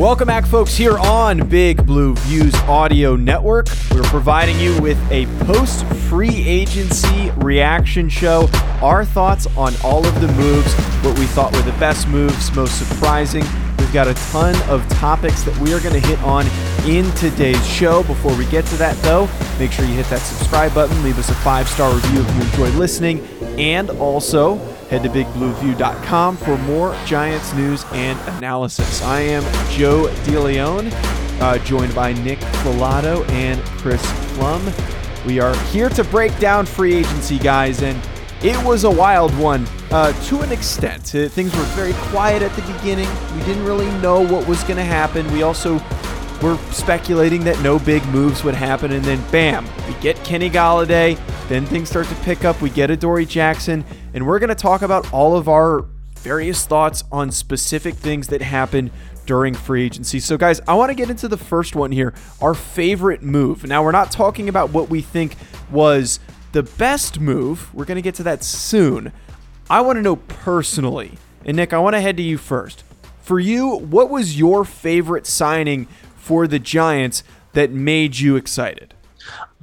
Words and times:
Welcome 0.00 0.28
back, 0.28 0.46
folks, 0.46 0.74
here 0.74 0.98
on 0.98 1.46
Big 1.46 1.84
Blue 1.84 2.14
Views 2.20 2.54
Audio 2.60 3.16
Network. 3.16 3.66
We're 3.90 4.02
providing 4.04 4.58
you 4.58 4.80
with 4.80 4.98
a 5.12 5.26
post 5.44 5.84
free 6.08 6.42
agency 6.48 7.30
reaction 7.36 8.08
show. 8.08 8.48
Our 8.80 9.04
thoughts 9.04 9.46
on 9.58 9.74
all 9.84 10.06
of 10.06 10.20
the 10.22 10.28
moves, 10.28 10.72
what 11.04 11.18
we 11.18 11.26
thought 11.26 11.54
were 11.54 11.60
the 11.60 11.78
best 11.78 12.08
moves, 12.08 12.50
most 12.52 12.78
surprising. 12.78 13.44
We've 13.76 13.92
got 13.92 14.08
a 14.08 14.14
ton 14.32 14.56
of 14.70 14.88
topics 14.88 15.42
that 15.42 15.54
we 15.58 15.74
are 15.74 15.80
going 15.80 16.00
to 16.00 16.08
hit 16.08 16.18
on 16.22 16.46
in 16.88 17.04
today's 17.16 17.66
show. 17.68 18.02
Before 18.04 18.34
we 18.38 18.46
get 18.46 18.64
to 18.68 18.76
that, 18.76 18.96
though, 19.02 19.28
make 19.58 19.70
sure 19.70 19.84
you 19.84 19.92
hit 19.92 20.06
that 20.06 20.20
subscribe 20.22 20.72
button, 20.72 21.02
leave 21.02 21.18
us 21.18 21.28
a 21.28 21.34
five 21.34 21.68
star 21.68 21.94
review 21.94 22.22
if 22.22 22.36
you 22.36 22.40
enjoyed 22.40 22.74
listening, 22.76 23.20
and 23.58 23.90
also 23.90 24.56
Head 24.90 25.04
to 25.04 25.08
bigblueview.com 25.08 26.36
for 26.38 26.58
more 26.58 26.96
Giants 27.06 27.54
news 27.54 27.84
and 27.92 28.18
analysis. 28.36 29.00
I 29.02 29.20
am 29.20 29.44
Joe 29.70 30.08
DeLeon, 30.24 30.90
uh, 31.40 31.58
joined 31.58 31.94
by 31.94 32.12
Nick 32.12 32.40
Falato 32.40 33.24
and 33.30 33.62
Chris 33.78 34.02
Plum. 34.34 34.60
We 35.24 35.38
are 35.38 35.56
here 35.66 35.90
to 35.90 36.02
break 36.02 36.36
down 36.40 36.66
free 36.66 36.92
agency, 36.92 37.38
guys, 37.38 37.84
and 37.84 38.02
it 38.42 38.60
was 38.64 38.82
a 38.82 38.90
wild 38.90 39.30
one 39.38 39.64
uh, 39.92 40.12
to 40.24 40.40
an 40.40 40.50
extent. 40.50 41.14
Uh, 41.14 41.28
things 41.28 41.54
were 41.54 41.62
very 41.76 41.92
quiet 42.10 42.42
at 42.42 42.50
the 42.56 42.72
beginning. 42.72 43.08
We 43.36 43.44
didn't 43.44 43.64
really 43.64 43.90
know 44.00 44.20
what 44.20 44.48
was 44.48 44.64
going 44.64 44.78
to 44.78 44.84
happen. 44.84 45.30
We 45.32 45.44
also 45.44 45.78
were 46.42 46.56
speculating 46.70 47.44
that 47.44 47.60
no 47.60 47.78
big 47.78 48.04
moves 48.06 48.42
would 48.44 48.54
happen, 48.54 48.92
and 48.92 49.04
then 49.04 49.22
bam, 49.30 49.66
we 49.86 49.94
get 50.00 50.16
Kenny 50.24 50.48
Golladay. 50.48 51.18
Then 51.48 51.66
things 51.66 51.88
start 51.88 52.06
to 52.08 52.14
pick 52.16 52.44
up. 52.44 52.60
We 52.62 52.70
get 52.70 52.90
Adoree 52.90 53.26
Jackson, 53.26 53.84
and 54.14 54.26
we're 54.26 54.38
going 54.38 54.48
to 54.48 54.54
talk 54.54 54.82
about 54.82 55.12
all 55.12 55.36
of 55.36 55.48
our 55.48 55.86
various 56.18 56.66
thoughts 56.66 57.04
on 57.10 57.30
specific 57.30 57.94
things 57.94 58.28
that 58.28 58.42
happen 58.42 58.90
during 59.26 59.54
free 59.54 59.84
agency. 59.84 60.20
So, 60.20 60.36
guys, 60.36 60.60
I 60.66 60.74
want 60.74 60.90
to 60.90 60.94
get 60.94 61.10
into 61.10 61.28
the 61.28 61.36
first 61.36 61.76
one 61.76 61.92
here 61.92 62.14
our 62.40 62.54
favorite 62.54 63.22
move. 63.22 63.64
Now, 63.64 63.82
we're 63.84 63.92
not 63.92 64.10
talking 64.10 64.48
about 64.48 64.70
what 64.70 64.88
we 64.88 65.02
think 65.02 65.36
was 65.70 66.20
the 66.52 66.62
best 66.62 67.20
move. 67.20 67.72
We're 67.74 67.84
going 67.84 67.96
to 67.96 68.02
get 68.02 68.14
to 68.16 68.22
that 68.24 68.42
soon. 68.42 69.12
I 69.68 69.82
want 69.82 69.96
to 69.96 70.02
know 70.02 70.16
personally, 70.16 71.12
and 71.44 71.56
Nick, 71.56 71.72
I 71.72 71.78
want 71.78 71.94
to 71.94 72.00
head 72.00 72.16
to 72.16 72.22
you 72.22 72.38
first. 72.38 72.82
For 73.22 73.38
you, 73.38 73.76
what 73.76 74.10
was 74.10 74.36
your 74.36 74.64
favorite 74.64 75.26
signing 75.26 75.86
for 76.20 76.46
the 76.46 76.58
Giants 76.58 77.24
that 77.52 77.72
made 77.72 78.18
you 78.18 78.36
excited? 78.36 78.94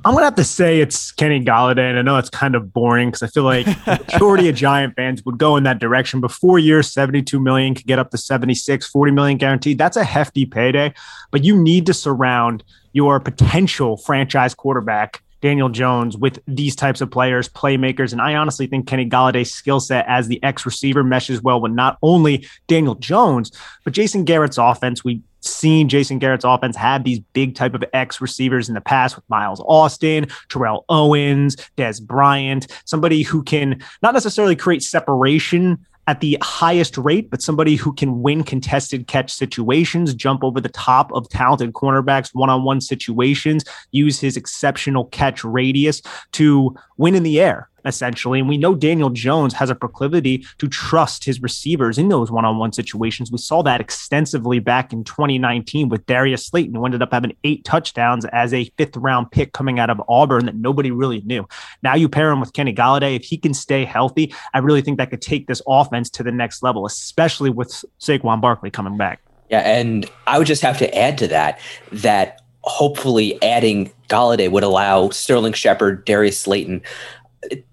I'm 0.06 0.14
gonna 0.14 0.26
have 0.26 0.36
to 0.36 0.44
say 0.44 0.80
it's 0.80 1.12
Kenny 1.12 1.44
Golladay, 1.44 1.90
and 1.90 1.98
I 1.98 2.02
know 2.02 2.18
it's 2.18 2.30
kind 2.30 2.56
of 2.56 2.72
boring 2.72 3.10
because 3.10 3.24
I 3.24 3.28
feel 3.28 3.44
like 3.44 3.66
the 3.66 4.06
majority 4.08 4.48
of 4.48 4.56
Giant 4.68 4.96
fans 4.96 5.26
would 5.26 5.38
go 5.38 5.58
in 5.58 5.64
that 5.64 5.80
direction. 5.80 6.22
But 6.22 6.32
four 6.32 6.60
years, 6.60 6.92
72 6.92 7.40
million 7.40 7.74
could 7.74 7.88
get 7.88 8.00
up 8.00 8.12
to 8.12 8.18
76, 8.18 8.88
40 8.88 9.12
million 9.12 9.38
guaranteed. 9.38 9.78
That's 9.78 9.98
a 9.98 10.04
hefty 10.04 10.46
payday, 10.46 10.94
but 11.32 11.44
you 11.44 11.62
need 11.62 11.88
to 11.88 11.94
surround 11.94 12.64
your 12.94 13.20
potential 13.20 13.98
franchise 13.98 14.54
quarterback 14.54 15.24
Daniel 15.42 15.70
Jones 15.70 16.18
with 16.18 16.40
these 16.48 16.76
types 16.76 17.02
of 17.02 17.12
players, 17.12 17.48
playmakers. 17.50 18.12
And 18.12 18.22
I 18.22 18.36
honestly 18.36 18.68
think 18.68 18.88
Kenny 18.88 19.08
Golladay's 19.08 19.52
skill 19.52 19.80
set 19.80 20.06
as 20.08 20.28
the 20.28 20.42
X 20.44 20.66
receiver 20.66 21.04
meshes 21.04 21.42
well 21.42 21.62
with 21.62 21.72
not 21.72 21.98
only 22.02 22.48
Daniel 22.68 22.96
Jones, 22.96 23.52
but 23.84 23.94
Jason 23.94 24.24
Garrett's 24.24 24.58
offense. 24.58 25.04
We 25.04 25.22
seen 25.42 25.90
Jason 25.90 26.20
Garrett's 26.20 26.46
offense 26.46 26.76
have 26.76 27.04
these 27.04 27.20
big 27.34 27.56
type 27.56 27.74
of 27.74 27.84
X 27.94 28.22
receivers 28.22 28.68
in 28.68 28.76
the 28.76 28.82
past 28.82 29.16
with 29.16 29.30
Miles 29.30 29.62
Austin, 29.68 30.28
Terrell 30.50 30.86
Owens, 30.90 31.56
Dez 31.78 32.02
Bryant, 32.02 32.68
somebody 32.86 33.22
who 33.24 33.44
can 33.44 33.82
not 34.02 34.14
necessarily 34.14 34.56
create 34.56 34.84
separation 34.84 35.78
at 36.08 36.22
the 36.22 36.38
highest 36.42 36.98
rate, 36.98 37.30
but 37.30 37.42
somebody 37.42 37.76
who 37.76 37.94
can 37.94 38.22
win 38.22 38.42
contested 38.44 39.08
catch 39.08 39.32
situations, 39.32 40.14
jump 40.14 40.44
over 40.44 40.62
the 40.62 40.70
top 40.70 41.12
of 41.12 41.28
talented 41.30 41.74
cornerbacks, 41.74 42.30
one 42.34 42.50
on 42.50 42.64
one 42.64 42.80
situations, 42.80 43.66
use 43.92 44.20
his 44.20 44.38
exceptional 44.38 45.06
catch 45.06 45.44
radius 45.44 46.02
to 46.32 46.74
win 46.98 47.14
in 47.14 47.24
the 47.24 47.42
air 47.42 47.70
essentially. 47.88 48.40
And 48.40 48.50
we 48.50 48.58
know 48.58 48.76
Daniel 48.76 49.10
Jones 49.10 49.54
has 49.56 49.70
a 49.70 49.76
proclivity 49.76 50.46
to 50.58 50.68
trust 50.68 51.24
his 51.24 51.42
receivers 51.42 51.98
in 51.98 52.10
those 52.10 52.32
one 52.32 52.46
on 52.46 52.58
one 52.58 52.74
situations. 52.74 53.32
We 53.32 53.38
saw 53.38 53.62
that 53.64 53.82
extensively 53.82 54.60
back 54.60 54.94
in 54.94 55.04
2019 55.04 55.90
with 55.90 56.06
Darius 56.06 56.46
Slayton, 56.46 56.76
who 56.76 56.86
ended 56.86 57.02
up 57.02 57.12
having 57.12 57.36
eight 57.44 57.64
touchdowns 57.64 58.26
as 58.26 58.54
a 58.54 58.66
fifth 58.78 58.98
round 58.98 59.32
pick 59.32 59.54
coming 59.54 59.80
out 59.80 59.90
of 59.90 60.02
Auburn 60.08 60.46
that 60.46 60.56
nobody 60.56 60.92
really 60.92 61.22
knew. 61.22 61.48
Now 61.82 61.96
you 61.96 62.10
pair 62.10 62.32
him 62.32 62.40
with 62.40 62.54
Kenny 62.54 62.74
Golladay. 62.74 63.16
If 63.16 63.24
he 63.24 63.38
can 63.38 63.54
stay 63.54 63.86
healthy, 63.86 64.34
I 64.54 64.60
really 64.60 64.82
think 64.82 64.98
that 64.98 65.10
could 65.10 65.22
take 65.22 65.48
this 65.48 65.62
offense 65.68 66.10
to 66.12 66.24
the 66.24 66.32
next 66.32 66.62
level, 66.62 66.86
especially 66.86 67.50
with 67.50 67.70
Saquon 68.00 68.42
Barkley 68.42 68.70
coming 68.70 68.98
back. 68.98 69.22
Yeah, 69.50 69.60
and 69.60 70.10
I 70.26 70.38
would 70.38 70.48
just 70.48 70.62
have 70.62 70.78
to 70.80 70.98
add 70.98 71.18
to 71.20 71.28
that 71.30 71.60
that 71.92 72.42
hopefully 72.68 73.42
adding 73.42 73.92
Golladay 74.10 74.52
would 74.52 74.64
allow 74.64 75.10
Sterling 75.10 75.54
Shepard, 75.54 76.06
Darius 76.06 76.40
Slayton, 76.40 76.82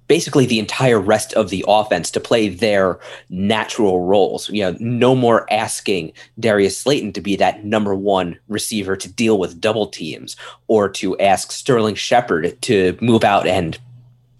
basically 0.07 0.47
the 0.47 0.59
entire 0.59 1.01
rest 1.01 1.33
of 1.35 1.51
the 1.51 1.65
offense 1.67 2.11
to 2.11 2.21
play 2.21 2.49
their 2.49 2.99
natural 3.31 4.01
roles. 4.01 4.49
You 4.51 4.63
know, 4.63 4.77
no 4.81 5.15
more 5.15 5.51
asking 5.51 6.13
Darius 6.39 6.79
Slayton 6.79 7.13
to 7.15 7.21
be 7.21 7.37
that 7.37 7.65
number 7.65 7.95
one 7.95 8.39
receiver 8.49 8.97
to 8.97 9.09
deal 9.11 9.39
with 9.39 9.61
double 9.61 9.87
teams 9.87 10.37
or 10.67 10.89
to 10.91 11.19
ask 11.19 11.53
Sterling 11.53 11.95
Shepard 11.95 12.61
to 12.63 12.97
move 13.01 13.25
out 13.25 13.47
and 13.47 13.79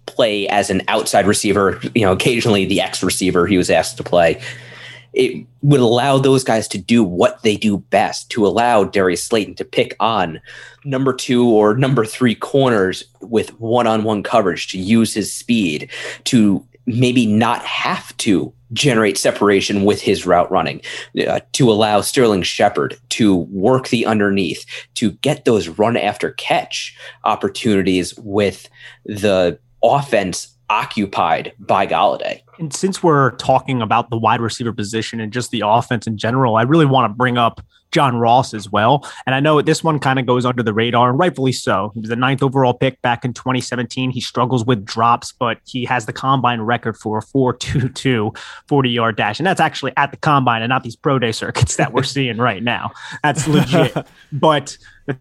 play 0.05 0.47
as 0.47 0.69
an 0.69 0.81
outside 0.87 1.25
receiver, 1.25 1.79
you 1.95 2.05
know, 2.05 2.11
occasionally 2.11 2.65
the 2.65 2.81
X 2.81 3.03
receiver 3.03 3.47
he 3.47 3.57
was 3.57 3.69
asked 3.69 3.97
to 3.97 4.03
play 4.03 4.39
it 5.15 5.45
would 5.61 5.79
allow 5.79 6.17
those 6.17 6.43
guys 6.43 6.67
to 6.67 6.77
do 6.77 7.03
what 7.03 7.41
they 7.41 7.55
do 7.55 7.77
best, 7.77 8.29
to 8.31 8.45
allow 8.45 8.83
Darius 8.83 9.23
Slayton 9.23 9.55
to 9.55 9.65
pick 9.65 9.95
on 9.99 10.39
number 10.83 11.13
two 11.13 11.47
or 11.49 11.75
number 11.77 12.05
three 12.05 12.35
corners 12.35 13.05
with 13.21 13.59
one 13.59 13.87
on 13.87 14.03
one 14.03 14.23
coverage, 14.23 14.67
to 14.67 14.77
use 14.77 15.13
his 15.13 15.33
speed, 15.33 15.89
to 16.25 16.65
maybe 16.85 17.25
not 17.25 17.63
have 17.63 18.15
to 18.17 18.53
generate 18.73 19.17
separation 19.17 19.85
with 19.85 20.01
his 20.01 20.25
route 20.25 20.51
running, 20.51 20.81
uh, 21.27 21.39
to 21.53 21.71
allow 21.71 22.01
Sterling 22.01 22.43
Shepard 22.43 22.97
to 23.09 23.35
work 23.35 23.87
the 23.87 24.05
underneath, 24.05 24.65
to 24.95 25.11
get 25.11 25.45
those 25.45 25.69
run 25.69 25.95
after 25.95 26.31
catch 26.31 26.95
opportunities 27.23 28.13
with 28.17 28.69
the 29.05 29.57
offense 29.81 30.54
occupied 30.69 31.53
by 31.59 31.85
Golladay. 31.87 32.41
And 32.59 32.73
since 32.73 33.03
we're 33.03 33.31
talking 33.31 33.81
about 33.81 34.09
the 34.09 34.17
wide 34.17 34.41
receiver 34.41 34.73
position 34.73 35.19
and 35.19 35.31
just 35.31 35.51
the 35.51 35.63
offense 35.65 36.07
in 36.07 36.17
general, 36.17 36.55
I 36.55 36.63
really 36.63 36.85
want 36.85 37.11
to 37.11 37.15
bring 37.15 37.37
up 37.37 37.61
John 37.91 38.17
Ross 38.17 38.53
as 38.53 38.69
well. 38.69 39.09
And 39.25 39.33
I 39.33 39.39
know 39.39 39.61
this 39.61 39.83
one 39.83 39.99
kind 39.99 40.19
of 40.19 40.25
goes 40.25 40.45
under 40.45 40.61
the 40.61 40.73
radar, 40.73 41.09
and 41.09 41.17
rightfully 41.17 41.53
so. 41.53 41.91
He 41.93 42.01
was 42.01 42.09
the 42.09 42.17
ninth 42.17 42.43
overall 42.43 42.73
pick 42.73 43.01
back 43.01 43.23
in 43.23 43.33
2017. 43.33 44.09
He 44.09 44.19
struggles 44.19 44.65
with 44.65 44.83
drops, 44.83 45.31
but 45.31 45.59
he 45.65 45.85
has 45.85 46.05
the 46.05 46.11
combine 46.11 46.61
record 46.61 46.97
for 46.97 47.19
a 47.19 47.21
4.22 47.21 48.37
40 48.67 48.89
yard 48.89 49.15
dash. 49.15 49.39
And 49.39 49.47
that's 49.47 49.61
actually 49.61 49.93
at 49.95 50.11
the 50.11 50.17
combine 50.17 50.61
and 50.61 50.69
not 50.69 50.83
these 50.83 50.97
pro 50.97 51.19
day 51.19 51.31
circuits 51.31 51.77
that 51.77 51.93
we're 51.93 52.03
seeing 52.15 52.37
right 52.37 52.61
now. 52.61 52.91
That's 53.23 53.47
legit. 53.47 53.95
but 54.33 54.77
the 55.05 55.17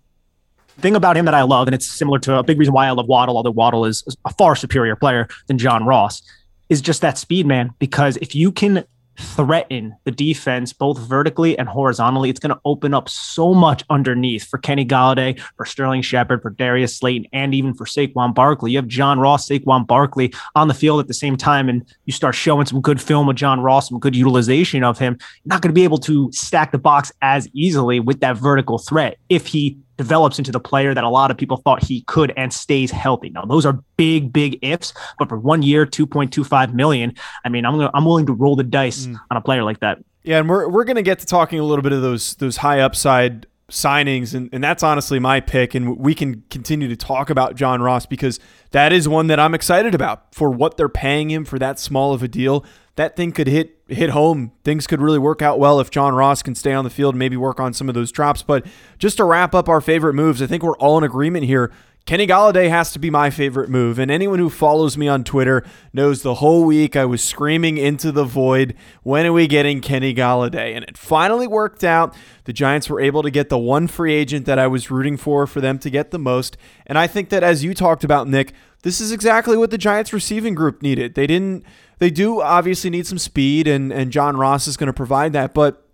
thing 0.79 0.97
about 0.97 1.17
him 1.17 1.25
that 1.25 1.35
I 1.35 1.43
love, 1.43 1.69
and 1.69 1.75
it's 1.75 1.87
similar 1.87 2.19
to 2.21 2.38
a 2.38 2.43
big 2.43 2.59
reason 2.59 2.75
why 2.75 2.87
I 2.87 2.91
love 2.91 3.06
Waddle, 3.06 3.37
although 3.37 3.50
Waddle 3.50 3.85
is 3.85 4.05
a 4.25 4.32
far 4.35 4.56
superior 4.56 4.97
player 4.97 5.29
than 5.47 5.59
John 5.59 5.85
Ross, 5.85 6.23
is 6.69 6.81
just 6.81 7.00
that 7.03 7.19
speed, 7.19 7.47
man. 7.47 7.73
Because 7.79 8.17
if 8.19 8.35
you 8.35 8.50
can 8.50 8.85
threaten 9.17 9.94
the 10.03 10.11
defense 10.11 10.73
both 10.73 10.99
vertically 10.99 11.56
and 11.56 11.69
horizontally, 11.69 12.31
it's 12.31 12.41
going 12.41 12.53
to 12.53 12.61
open 12.65 12.93
up 12.93 13.09
so 13.09 13.55
much 13.55 13.85
underneath 13.88 14.44
for 14.44 14.59
Kenny 14.59 14.85
Golladay, 14.85 15.38
for 15.56 15.65
Sterling 15.65 16.03
Shepard, 16.03 16.43
for 16.43 16.50
Darius 16.50 16.97
Slayton, 16.99 17.29
and 17.32 17.55
even 17.55 17.75
for 17.75 17.85
Saquon 17.85 18.35
Barkley. 18.35 18.73
You 18.73 18.79
have 18.79 18.88
John 18.88 19.20
Ross, 19.20 19.49
Saquon 19.49 19.87
Barkley 19.87 20.32
on 20.56 20.67
the 20.67 20.75
field 20.75 21.00
at 21.00 21.06
the 21.06 21.15
same 21.15 21.37
time, 21.37 21.69
and 21.69 21.87
you 22.06 22.12
start 22.12 22.35
showing 22.35 22.67
some 22.67 22.81
good 22.81 23.00
film 23.00 23.29
of 23.29 23.37
John 23.37 23.61
Ross, 23.61 23.88
some 23.88 24.00
good 24.00 24.17
utilization 24.17 24.82
of 24.82 24.99
him. 24.99 25.17
You're 25.44 25.55
not 25.55 25.62
going 25.62 25.70
to 25.70 25.75
be 25.75 25.85
able 25.85 25.99
to 25.99 26.31
stack 26.32 26.73
the 26.73 26.79
box 26.79 27.12
as 27.23 27.49
easily 27.53 28.00
with 28.00 28.20
that 28.20 28.37
vertical 28.37 28.79
threat 28.79 29.19
if 29.29 29.47
he 29.47 29.79
develops 29.96 30.38
into 30.38 30.52
the 30.52 30.61
player 30.61 30.94
that 30.94 31.05
a 31.05 31.08
lot 31.08 31.31
of 31.31 31.37
people 31.37 31.56
thought 31.58 31.82
he 31.82 32.02
could 32.02 32.32
and 32.37 32.52
stays 32.52 32.91
healthy. 32.91 33.31
Now, 33.31 33.44
those 33.44 33.64
are 33.64 33.79
big, 33.96 34.32
big 34.32 34.58
ifs, 34.62 34.93
but 35.19 35.29
for 35.29 35.38
one 35.38 35.62
year, 35.62 35.87
2.25 35.87 36.75
million, 36.75 37.14
I 37.44 37.49
mean, 37.49 37.64
I'm 37.64 37.76
gonna, 37.76 37.91
I'm 37.94 38.05
willing 38.05 38.26
to 38.26 38.32
roll 38.32 38.56
the 38.56 38.64
dice 38.64 39.06
mm. 39.06 39.19
on 39.31 39.37
a 39.37 39.41
player 39.41 39.62
like 39.62 39.81
that. 39.81 39.99
Yeah, 40.23 40.38
and 40.38 40.49
we're 40.49 40.69
we're 40.69 40.85
gonna 40.85 41.02
get 41.02 41.19
to 41.19 41.26
talking 41.26 41.58
a 41.61 41.64
little 41.64 41.82
bit 41.82 41.93
of 41.93 42.00
those 42.00 42.35
those 42.37 42.56
high 42.56 42.81
upside 42.81 43.46
signings, 43.70 44.35
and, 44.35 44.49
and 44.52 44.62
that's 44.62 44.82
honestly 44.82 45.19
my 45.19 45.41
pick. 45.41 45.75
And 45.75 45.99
we 45.99 46.14
can 46.14 46.43
continue 46.50 46.88
to 46.88 46.96
talk 46.96 47.31
about 47.31 47.56
John 47.56 47.82
Ross 47.82 48.06
because 48.06 48.41
that 48.70 48.93
is 48.93 49.08
one 49.08 49.26
that 49.29 49.38
I'm 49.38 49.55
excited 49.55 49.94
about 49.94 50.35
for 50.35 50.50
what 50.50 50.76
they're 50.76 50.88
paying 50.88 51.31
him 51.31 51.44
for 51.44 51.58
that 51.58 51.79
small 51.79 52.12
of 52.12 52.23
a 52.23 52.29
deal. 52.29 52.64
That 52.96 53.17
thing 53.17 53.32
could 53.32 53.49
hit 53.49 53.74
hit 53.88 54.10
home. 54.10 54.52
Things 54.62 54.86
could 54.86 55.00
really 55.00 55.19
work 55.19 55.42
out 55.42 55.58
well 55.58 55.81
if 55.81 55.90
John 55.90 56.14
Ross 56.14 56.42
can 56.42 56.54
stay 56.54 56.72
on 56.72 56.84
the 56.84 56.90
field, 56.90 57.14
and 57.14 57.19
maybe 57.19 57.36
work 57.36 57.60
on 57.60 57.72
some 57.75 57.88
of 57.88 57.94
those 57.94 58.12
drops. 58.12 58.42
But 58.42 58.66
just 58.98 59.19
to 59.19 59.25
wrap 59.25 59.54
up 59.54 59.69
our 59.69 59.81
favorite 59.81 60.14
moves, 60.14 60.40
I 60.40 60.46
think 60.46 60.62
we're 60.62 60.76
all 60.78 60.98
in 60.98 61.04
agreement 61.04 61.46
here. 61.46 61.70
Kenny 62.06 62.26
Golladay 62.26 62.69
has 62.69 62.92
to 62.92 62.98
be 62.98 63.08
my 63.08 63.31
favorite 63.31 63.70
move. 63.70 63.98
And 63.98 64.10
anyone 64.10 64.38
who 64.38 64.50
follows 64.50 64.98
me 64.98 65.08
on 65.08 65.25
Twitter 65.25 65.64
knows 65.94 66.20
the 66.20 66.34
whole 66.34 66.64
week 66.64 66.96
I 66.96 67.06
was 67.06 67.25
screaming 67.25 67.78
into 67.78 68.12
the 68.12 68.25
void, 68.25 68.75
when 69.02 69.25
are 69.25 69.32
we 69.32 69.46
getting 69.46 69.81
Kenny 69.81 70.14
Golladay? 70.14 70.76
And 70.76 70.84
it 70.84 70.98
finally 70.98 71.46
worked 71.46 71.82
out. 71.82 72.14
The 72.44 72.52
Giants 72.52 72.90
were 72.90 73.00
able 73.00 73.22
to 73.22 73.31
get 73.31 73.48
the 73.48 73.58
one 73.58 73.86
free 73.86 74.12
agent 74.12 74.44
that 74.44 74.58
I 74.58 74.66
was 74.66 74.90
rooting 74.90 75.16
for 75.16 75.46
for 75.46 75.62
them 75.62 75.78
to 75.78 75.88
get 75.88 76.10
the 76.10 76.19
most. 76.19 76.58
And 76.86 76.98
I 76.98 77.06
think 77.06 77.31
that 77.31 77.42
as 77.42 77.64
you 77.64 77.72
talked 77.72 78.04
about, 78.04 78.28
Nick, 78.28 78.52
this 78.82 79.00
is 79.00 79.10
exactly 79.10 79.56
what 79.56 79.70
the 79.70 79.78
Giants 79.78 80.12
receiving 80.12 80.54
group 80.54 80.82
needed. 80.82 81.14
They 81.14 81.26
didn't 81.26 81.64
they 81.99 82.11
do 82.11 82.41
obviously 82.41 82.91
need 82.91 83.06
some 83.06 83.19
speed, 83.19 83.67
and, 83.67 83.93
and 83.93 84.11
John 84.11 84.37
Ross 84.37 84.67
is 84.67 84.76
going 84.76 84.88
to 84.88 84.93
provide 84.93 85.32
that. 85.32 85.55
But 85.55 85.87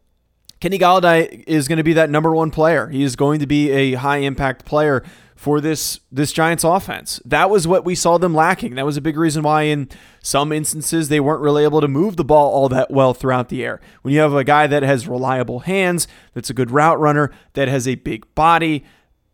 Kenny 0.61 0.79
Golladay 0.79 1.45
is 1.47 1.69
going 1.69 1.79
to 1.79 1.85
be 1.85 1.95
that 1.95 2.11
number 2.11 2.35
one 2.35 2.51
player. 2.51 2.89
He 2.89 3.03
is 3.03 3.17
going 3.17 3.41
to 3.41 3.47
be 3.47 3.71
a 3.71 3.95
high 3.95 4.19
impact 4.19 4.65
player 4.65 5.03
for 5.35 5.59
this 5.59 6.01
this 6.13 6.33
Giants 6.33 6.65
offense. 6.65 7.19
That 7.25 7.49
was 7.49 7.67
what 7.67 7.83
we 7.83 7.95
saw 7.95 8.19
them 8.19 8.35
lacking. 8.35 8.75
That 8.75 8.85
was 8.85 8.99
a 8.99 9.01
big 9.01 9.17
reason 9.17 9.43
why 9.43 9.63
in 9.63 9.89
some 10.23 10.53
instances 10.53 11.09
they 11.09 11.19
weren't 11.19 11.41
really 11.41 11.65
able 11.65 11.81
to 11.81 11.89
move 11.89 12.17
the 12.17 12.25
ball 12.25 12.53
all 12.53 12.69
that 12.69 12.91
well 12.91 13.15
throughout 13.15 13.49
the 13.49 13.65
air. 13.65 13.81
When 14.03 14.13
you 14.13 14.21
have 14.21 14.35
a 14.35 14.45
guy 14.45 14.67
that 14.67 14.83
has 14.83 15.09
reliable 15.09 15.61
hands, 15.61 16.07
that's 16.35 16.51
a 16.51 16.55
good 16.55 16.71
route 16.71 17.01
runner, 17.01 17.33
that 17.55 17.69
has 17.69 17.89
a 17.89 17.95
big 17.95 18.35
body, 18.35 18.85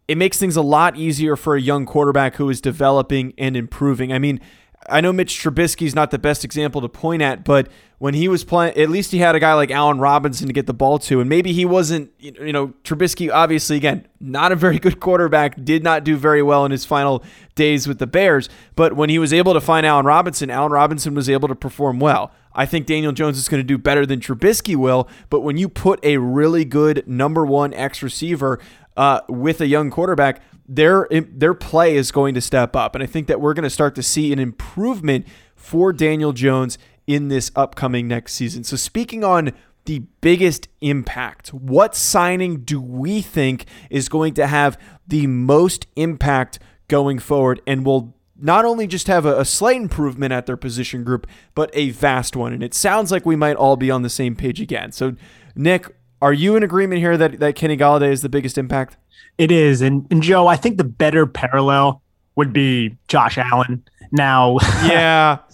it 0.06 0.16
makes 0.16 0.38
things 0.38 0.54
a 0.54 0.62
lot 0.62 0.96
easier 0.96 1.34
for 1.34 1.56
a 1.56 1.60
young 1.60 1.84
quarterback 1.86 2.36
who 2.36 2.48
is 2.48 2.60
developing 2.60 3.34
and 3.36 3.56
improving. 3.56 4.12
I 4.12 4.20
mean, 4.20 4.40
I 4.88 5.00
know 5.00 5.12
Mitch 5.12 5.42
Trubisky's 5.42 5.94
not 5.94 6.10
the 6.10 6.18
best 6.18 6.44
example 6.44 6.80
to 6.80 6.88
point 6.88 7.22
at, 7.22 7.44
but 7.44 7.68
when 7.98 8.14
he 8.14 8.28
was 8.28 8.44
playing, 8.44 8.76
at 8.76 8.90
least 8.90 9.10
he 9.10 9.18
had 9.18 9.34
a 9.34 9.40
guy 9.40 9.54
like 9.54 9.70
Allen 9.70 9.98
Robinson 9.98 10.46
to 10.46 10.52
get 10.52 10.66
the 10.66 10.74
ball 10.74 10.98
to, 11.00 11.20
and 11.20 11.28
maybe 11.28 11.52
he 11.52 11.64
wasn't, 11.64 12.10
you 12.18 12.52
know, 12.52 12.74
Trubisky 12.84 13.32
obviously 13.32 13.76
again 13.76 14.06
not 14.20 14.52
a 14.52 14.56
very 14.56 14.78
good 14.80 15.00
quarterback, 15.00 15.62
did 15.64 15.82
not 15.82 16.04
do 16.04 16.16
very 16.16 16.42
well 16.42 16.64
in 16.64 16.70
his 16.70 16.84
final 16.84 17.24
days 17.54 17.88
with 17.88 17.98
the 17.98 18.06
Bears, 18.06 18.48
but 18.74 18.94
when 18.94 19.08
he 19.08 19.18
was 19.18 19.32
able 19.32 19.54
to 19.54 19.60
find 19.60 19.86
Allen 19.86 20.06
Robinson, 20.06 20.50
Allen 20.50 20.72
Robinson 20.72 21.14
was 21.14 21.28
able 21.28 21.48
to 21.48 21.54
perform 21.54 21.98
well. 21.98 22.32
I 22.54 22.64
think 22.64 22.86
Daniel 22.86 23.12
Jones 23.12 23.36
is 23.36 23.48
going 23.48 23.60
to 23.60 23.66
do 23.66 23.76
better 23.76 24.06
than 24.06 24.20
Trubisky 24.20 24.76
will, 24.76 25.08
but 25.30 25.40
when 25.40 25.56
you 25.58 25.68
put 25.68 26.02
a 26.04 26.16
really 26.18 26.64
good 26.64 27.06
number 27.06 27.44
one 27.44 27.74
X 27.74 28.02
receiver 28.02 28.58
uh, 28.96 29.20
with 29.28 29.60
a 29.60 29.66
young 29.66 29.90
quarterback, 29.90 30.40
their 30.68 31.06
their 31.10 31.54
play 31.54 31.96
is 31.96 32.10
going 32.10 32.34
to 32.34 32.40
step 32.40 32.74
up, 32.76 32.94
and 32.94 33.02
I 33.02 33.06
think 33.06 33.26
that 33.28 33.40
we're 33.40 33.54
going 33.54 33.64
to 33.64 33.70
start 33.70 33.94
to 33.96 34.02
see 34.02 34.32
an 34.32 34.38
improvement 34.38 35.26
for 35.54 35.92
Daniel 35.92 36.32
Jones 36.32 36.78
in 37.06 37.28
this 37.28 37.50
upcoming 37.54 38.08
next 38.08 38.34
season. 38.34 38.64
So 38.64 38.76
speaking 38.76 39.22
on 39.22 39.52
the 39.84 40.00
biggest 40.20 40.68
impact, 40.80 41.48
what 41.50 41.94
signing 41.94 42.62
do 42.62 42.80
we 42.80 43.22
think 43.22 43.66
is 43.88 44.08
going 44.08 44.34
to 44.34 44.46
have 44.46 44.78
the 45.06 45.26
most 45.26 45.86
impact 45.94 46.58
going 46.88 47.18
forward 47.18 47.60
and 47.66 47.86
will 47.86 48.14
not 48.38 48.64
only 48.64 48.86
just 48.86 49.06
have 49.06 49.24
a, 49.24 49.40
a, 49.40 49.44
slight 49.44 49.76
improvement 49.76 50.32
at 50.32 50.46
their 50.46 50.56
position 50.56 51.04
group, 51.04 51.26
but 51.54 51.70
a 51.72 51.90
vast 51.90 52.36
one. 52.36 52.52
And 52.52 52.62
it 52.62 52.74
sounds 52.74 53.10
like 53.10 53.24
we 53.24 53.36
might 53.36 53.56
all 53.56 53.76
be 53.76 53.90
on 53.90 54.02
the 54.02 54.10
same 54.10 54.36
page 54.36 54.60
again. 54.60 54.92
So, 54.92 55.14
Nick, 55.54 55.96
are 56.22 56.32
you 56.32 56.56
in 56.56 56.62
agreement 56.62 57.00
here 57.00 57.16
that, 57.16 57.38
that 57.40 57.56
Kenny 57.56 57.76
Golladay 57.76 58.10
is 58.10 58.22
the 58.22 58.28
biggest 58.28 58.58
impact? 58.58 58.96
It 59.38 59.50
is. 59.50 59.82
And, 59.82 60.06
and 60.10 60.22
Joe, 60.22 60.46
I 60.46 60.56
think 60.56 60.78
the 60.78 60.84
better 60.84 61.26
parallel 61.26 62.02
would 62.36 62.52
be 62.52 62.96
Josh 63.08 63.38
Allen. 63.38 63.82
Now, 64.12 64.58
yeah, 64.84 65.38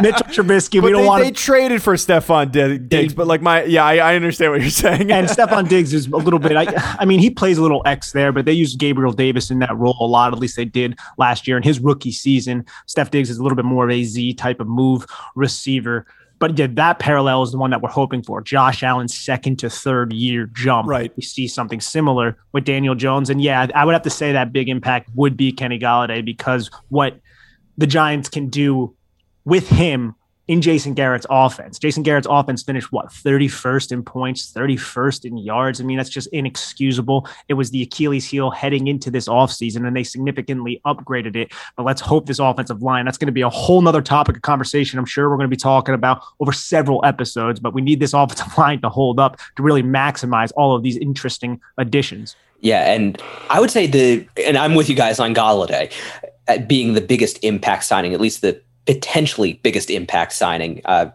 Mitchell 0.00 0.26
Trubisky. 0.28 0.82
We 0.82 0.90
don't 0.90 1.04
want. 1.04 1.22
They 1.22 1.30
traded 1.30 1.82
for 1.82 1.94
Stefon 1.94 2.88
Diggs, 2.88 3.14
but 3.14 3.26
like 3.26 3.42
my, 3.42 3.64
yeah, 3.64 3.84
I, 3.84 3.96
I, 3.96 4.16
understand 4.16 4.52
what 4.52 4.60
you're 4.60 4.70
saying. 4.70 5.12
and 5.12 5.26
Stefon 5.28 5.68
Diggs 5.68 5.92
is 5.92 6.06
a 6.06 6.16
little 6.16 6.38
bit. 6.38 6.56
I, 6.56 6.66
I 6.98 7.04
mean, 7.04 7.20
he 7.20 7.30
plays 7.30 7.58
a 7.58 7.62
little 7.62 7.82
X 7.84 8.12
there, 8.12 8.32
but 8.32 8.44
they 8.44 8.52
use 8.52 8.76
Gabriel 8.76 9.12
Davis 9.12 9.50
in 9.50 9.58
that 9.58 9.76
role 9.76 9.96
a 10.00 10.06
lot. 10.06 10.32
At 10.32 10.38
least 10.38 10.56
they 10.56 10.64
did 10.64 10.98
last 11.18 11.46
year 11.46 11.56
in 11.56 11.62
his 11.62 11.80
rookie 11.80 12.12
season. 12.12 12.64
Steph 12.86 13.10
Diggs 13.10 13.30
is 13.30 13.38
a 13.38 13.42
little 13.42 13.56
bit 13.56 13.64
more 13.64 13.84
of 13.84 13.90
a 13.90 14.04
Z 14.04 14.34
type 14.34 14.60
of 14.60 14.66
move 14.66 15.06
receiver. 15.34 16.06
But 16.38 16.58
yeah, 16.58 16.68
that 16.70 16.98
parallel 16.98 17.42
is 17.42 17.52
the 17.52 17.58
one 17.58 17.70
that 17.70 17.82
we're 17.82 17.90
hoping 17.90 18.22
for. 18.22 18.40
Josh 18.40 18.82
Allen's 18.82 19.16
second 19.16 19.58
to 19.60 19.70
third 19.70 20.12
year 20.12 20.46
jump. 20.52 20.88
Right. 20.88 21.12
We 21.16 21.22
see 21.22 21.48
something 21.48 21.80
similar 21.80 22.36
with 22.52 22.64
Daniel 22.64 22.94
Jones. 22.94 23.28
And 23.28 23.42
yeah, 23.42 23.66
I 23.74 23.84
would 23.84 23.92
have 23.92 24.02
to 24.02 24.10
say 24.10 24.32
that 24.32 24.52
big 24.52 24.68
impact 24.68 25.10
would 25.14 25.36
be 25.36 25.52
Kenny 25.52 25.78
Golladay 25.78 26.24
because 26.24 26.70
what 26.88 27.18
the 27.76 27.86
Giants 27.86 28.28
can 28.28 28.48
do 28.48 28.94
with 29.44 29.68
him 29.68 30.14
in 30.48 30.62
Jason 30.62 30.94
Garrett's 30.94 31.26
offense. 31.28 31.78
Jason 31.78 32.02
Garrett's 32.02 32.26
offense 32.28 32.62
finished 32.62 32.90
what 32.90 33.08
31st 33.08 33.92
in 33.92 34.02
points, 34.02 34.50
31st 34.52 35.26
in 35.26 35.38
yards. 35.38 35.80
I 35.80 35.84
mean, 35.84 35.98
that's 35.98 36.08
just 36.08 36.28
inexcusable. 36.28 37.28
It 37.48 37.54
was 37.54 37.70
the 37.70 37.82
Achilles 37.82 38.26
heel 38.26 38.50
heading 38.50 38.88
into 38.88 39.10
this 39.10 39.28
offseason, 39.28 39.86
and 39.86 39.94
they 39.94 40.02
significantly 40.02 40.80
upgraded 40.86 41.36
it. 41.36 41.52
But 41.76 41.84
let's 41.84 42.00
hope 42.00 42.26
this 42.26 42.38
offensive 42.38 42.82
line, 42.82 43.04
that's 43.04 43.18
going 43.18 43.26
to 43.26 43.32
be 43.32 43.42
a 43.42 43.50
whole 43.50 43.82
nother 43.82 44.02
topic 44.02 44.36
of 44.36 44.42
conversation. 44.42 44.98
I'm 44.98 45.04
sure 45.04 45.28
we're 45.28 45.36
going 45.36 45.50
to 45.50 45.54
be 45.54 45.60
talking 45.60 45.94
about 45.94 46.22
over 46.40 46.52
several 46.52 47.04
episodes, 47.04 47.60
but 47.60 47.74
we 47.74 47.82
need 47.82 48.00
this 48.00 48.12
offensive 48.14 48.56
line 48.56 48.80
to 48.80 48.88
hold 48.88 49.20
up 49.20 49.38
to 49.56 49.62
really 49.62 49.82
maximize 49.82 50.50
all 50.56 50.74
of 50.74 50.82
these 50.82 50.96
interesting 50.96 51.60
additions. 51.76 52.34
Yeah, 52.60 52.92
and 52.92 53.22
I 53.50 53.60
would 53.60 53.70
say 53.70 53.86
the 53.86 54.26
and 54.44 54.56
I'm 54.56 54.74
with 54.74 54.88
you 54.88 54.96
guys 54.96 55.20
on 55.20 55.32
Golladay 55.32 55.92
uh, 56.48 56.58
being 56.58 56.94
the 56.94 57.00
biggest 57.00 57.42
impact 57.44 57.84
signing, 57.84 58.14
at 58.14 58.20
least 58.20 58.40
the 58.40 58.60
potentially 58.88 59.60
biggest 59.62 59.90
impact 59.90 60.32
signing. 60.32 60.80
Uh, 60.86 61.10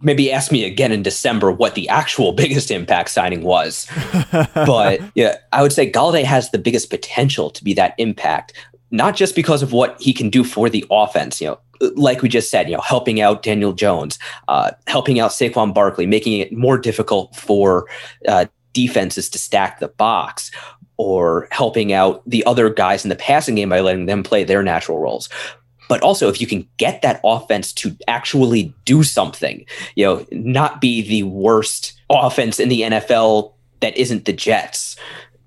maybe 0.00 0.30
ask 0.30 0.52
me 0.52 0.64
again 0.64 0.92
in 0.92 1.02
December 1.02 1.50
what 1.50 1.74
the 1.74 1.88
actual 1.88 2.32
biggest 2.42 2.70
impact 2.70 3.10
signing 3.10 3.42
was. 3.42 3.88
but 4.54 5.00
yeah, 5.16 5.38
I 5.52 5.60
would 5.60 5.72
say 5.72 5.90
Golladay 5.90 6.22
has 6.22 6.52
the 6.52 6.58
biggest 6.58 6.88
potential 6.88 7.50
to 7.50 7.64
be 7.64 7.74
that 7.74 7.96
impact, 7.98 8.52
not 8.92 9.16
just 9.16 9.34
because 9.34 9.60
of 9.60 9.72
what 9.72 10.00
he 10.00 10.12
can 10.12 10.30
do 10.30 10.44
for 10.44 10.70
the 10.70 10.84
offense. 10.88 11.40
You 11.40 11.48
know, 11.48 11.58
like 11.96 12.22
we 12.22 12.28
just 12.28 12.48
said, 12.48 12.68
you 12.68 12.76
know, 12.76 12.82
helping 12.82 13.20
out 13.20 13.42
Daniel 13.42 13.72
Jones, 13.72 14.20
uh, 14.46 14.70
helping 14.86 15.18
out 15.18 15.32
Saquon 15.32 15.74
Barkley, 15.74 16.06
making 16.06 16.38
it 16.38 16.52
more 16.52 16.78
difficult 16.78 17.34
for 17.34 17.88
uh, 18.28 18.46
defenses 18.72 19.28
to 19.30 19.38
stack 19.38 19.80
the 19.80 19.88
box 19.88 20.52
or 20.96 21.48
helping 21.50 21.92
out 21.92 22.22
the 22.24 22.46
other 22.46 22.70
guys 22.70 23.04
in 23.04 23.08
the 23.08 23.16
passing 23.16 23.56
game 23.56 23.70
by 23.70 23.80
letting 23.80 24.06
them 24.06 24.22
play 24.22 24.44
their 24.44 24.62
natural 24.62 25.00
roles 25.00 25.28
but 25.88 26.00
also 26.02 26.28
if 26.28 26.40
you 26.40 26.46
can 26.46 26.66
get 26.76 27.02
that 27.02 27.20
offense 27.24 27.72
to 27.74 27.96
actually 28.08 28.74
do 28.84 29.02
something, 29.02 29.64
you 29.94 30.04
know, 30.04 30.26
not 30.32 30.80
be 30.80 31.02
the 31.02 31.22
worst 31.24 31.92
offense 32.10 32.58
in 32.58 32.68
the 32.68 32.82
NFL 32.82 33.52
that 33.80 33.96
isn't 33.96 34.24
the 34.24 34.32
Jets. 34.32 34.96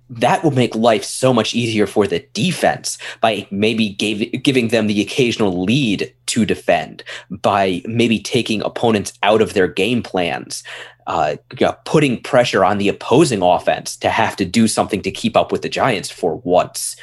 That 0.08 0.44
will 0.44 0.52
make 0.52 0.76
life 0.76 1.04
so 1.04 1.34
much 1.34 1.56
easier 1.56 1.88
for 1.88 2.06
the 2.06 2.20
defense 2.34 3.00
by 3.22 3.48
maybe 3.50 3.90
gave, 3.90 4.44
giving 4.44 4.68
them 4.68 4.86
the 4.86 5.02
occasional 5.02 5.64
lead 5.64 6.14
to 6.28 6.46
defend, 6.46 7.04
by 7.32 7.82
maybe 7.86 8.20
taking 8.20 8.62
opponents 8.62 9.18
out 9.24 9.42
of 9.42 9.54
their 9.54 9.68
game 9.68 10.04
plans, 10.04 10.64
uh, 11.08 11.38
you 11.60 11.66
know, 11.66 11.76
putting 11.86 12.22
pressure 12.22 12.64
on 12.64 12.78
the 12.78 12.90
opposing 12.90 13.42
offense 13.42 13.98
to 13.98 14.10
have 14.10 14.36
to 14.36 14.46
do 14.46 14.68
something 14.68 15.02
to 15.02 15.10
keep 15.10 15.36
up 15.36 15.52
with 15.52 15.64
the 15.64 15.70
Giants 15.70 16.12
for 16.12 16.36
once. 16.38 16.96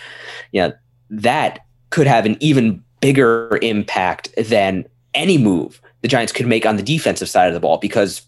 You 0.52 0.62
know, 0.62 0.72
that 1.10 1.60
could 1.90 2.06
have 2.06 2.24
an 2.24 2.36
even 2.38 2.84
bigger 3.02 3.58
impact 3.60 4.34
than 4.36 4.86
any 5.12 5.36
move 5.36 5.82
the 6.02 6.08
Giants 6.08 6.32
could 6.32 6.46
make 6.46 6.66
on 6.66 6.76
the 6.76 6.82
defensive 6.82 7.28
side 7.28 7.48
of 7.48 7.54
the 7.54 7.60
ball 7.60 7.78
because 7.78 8.22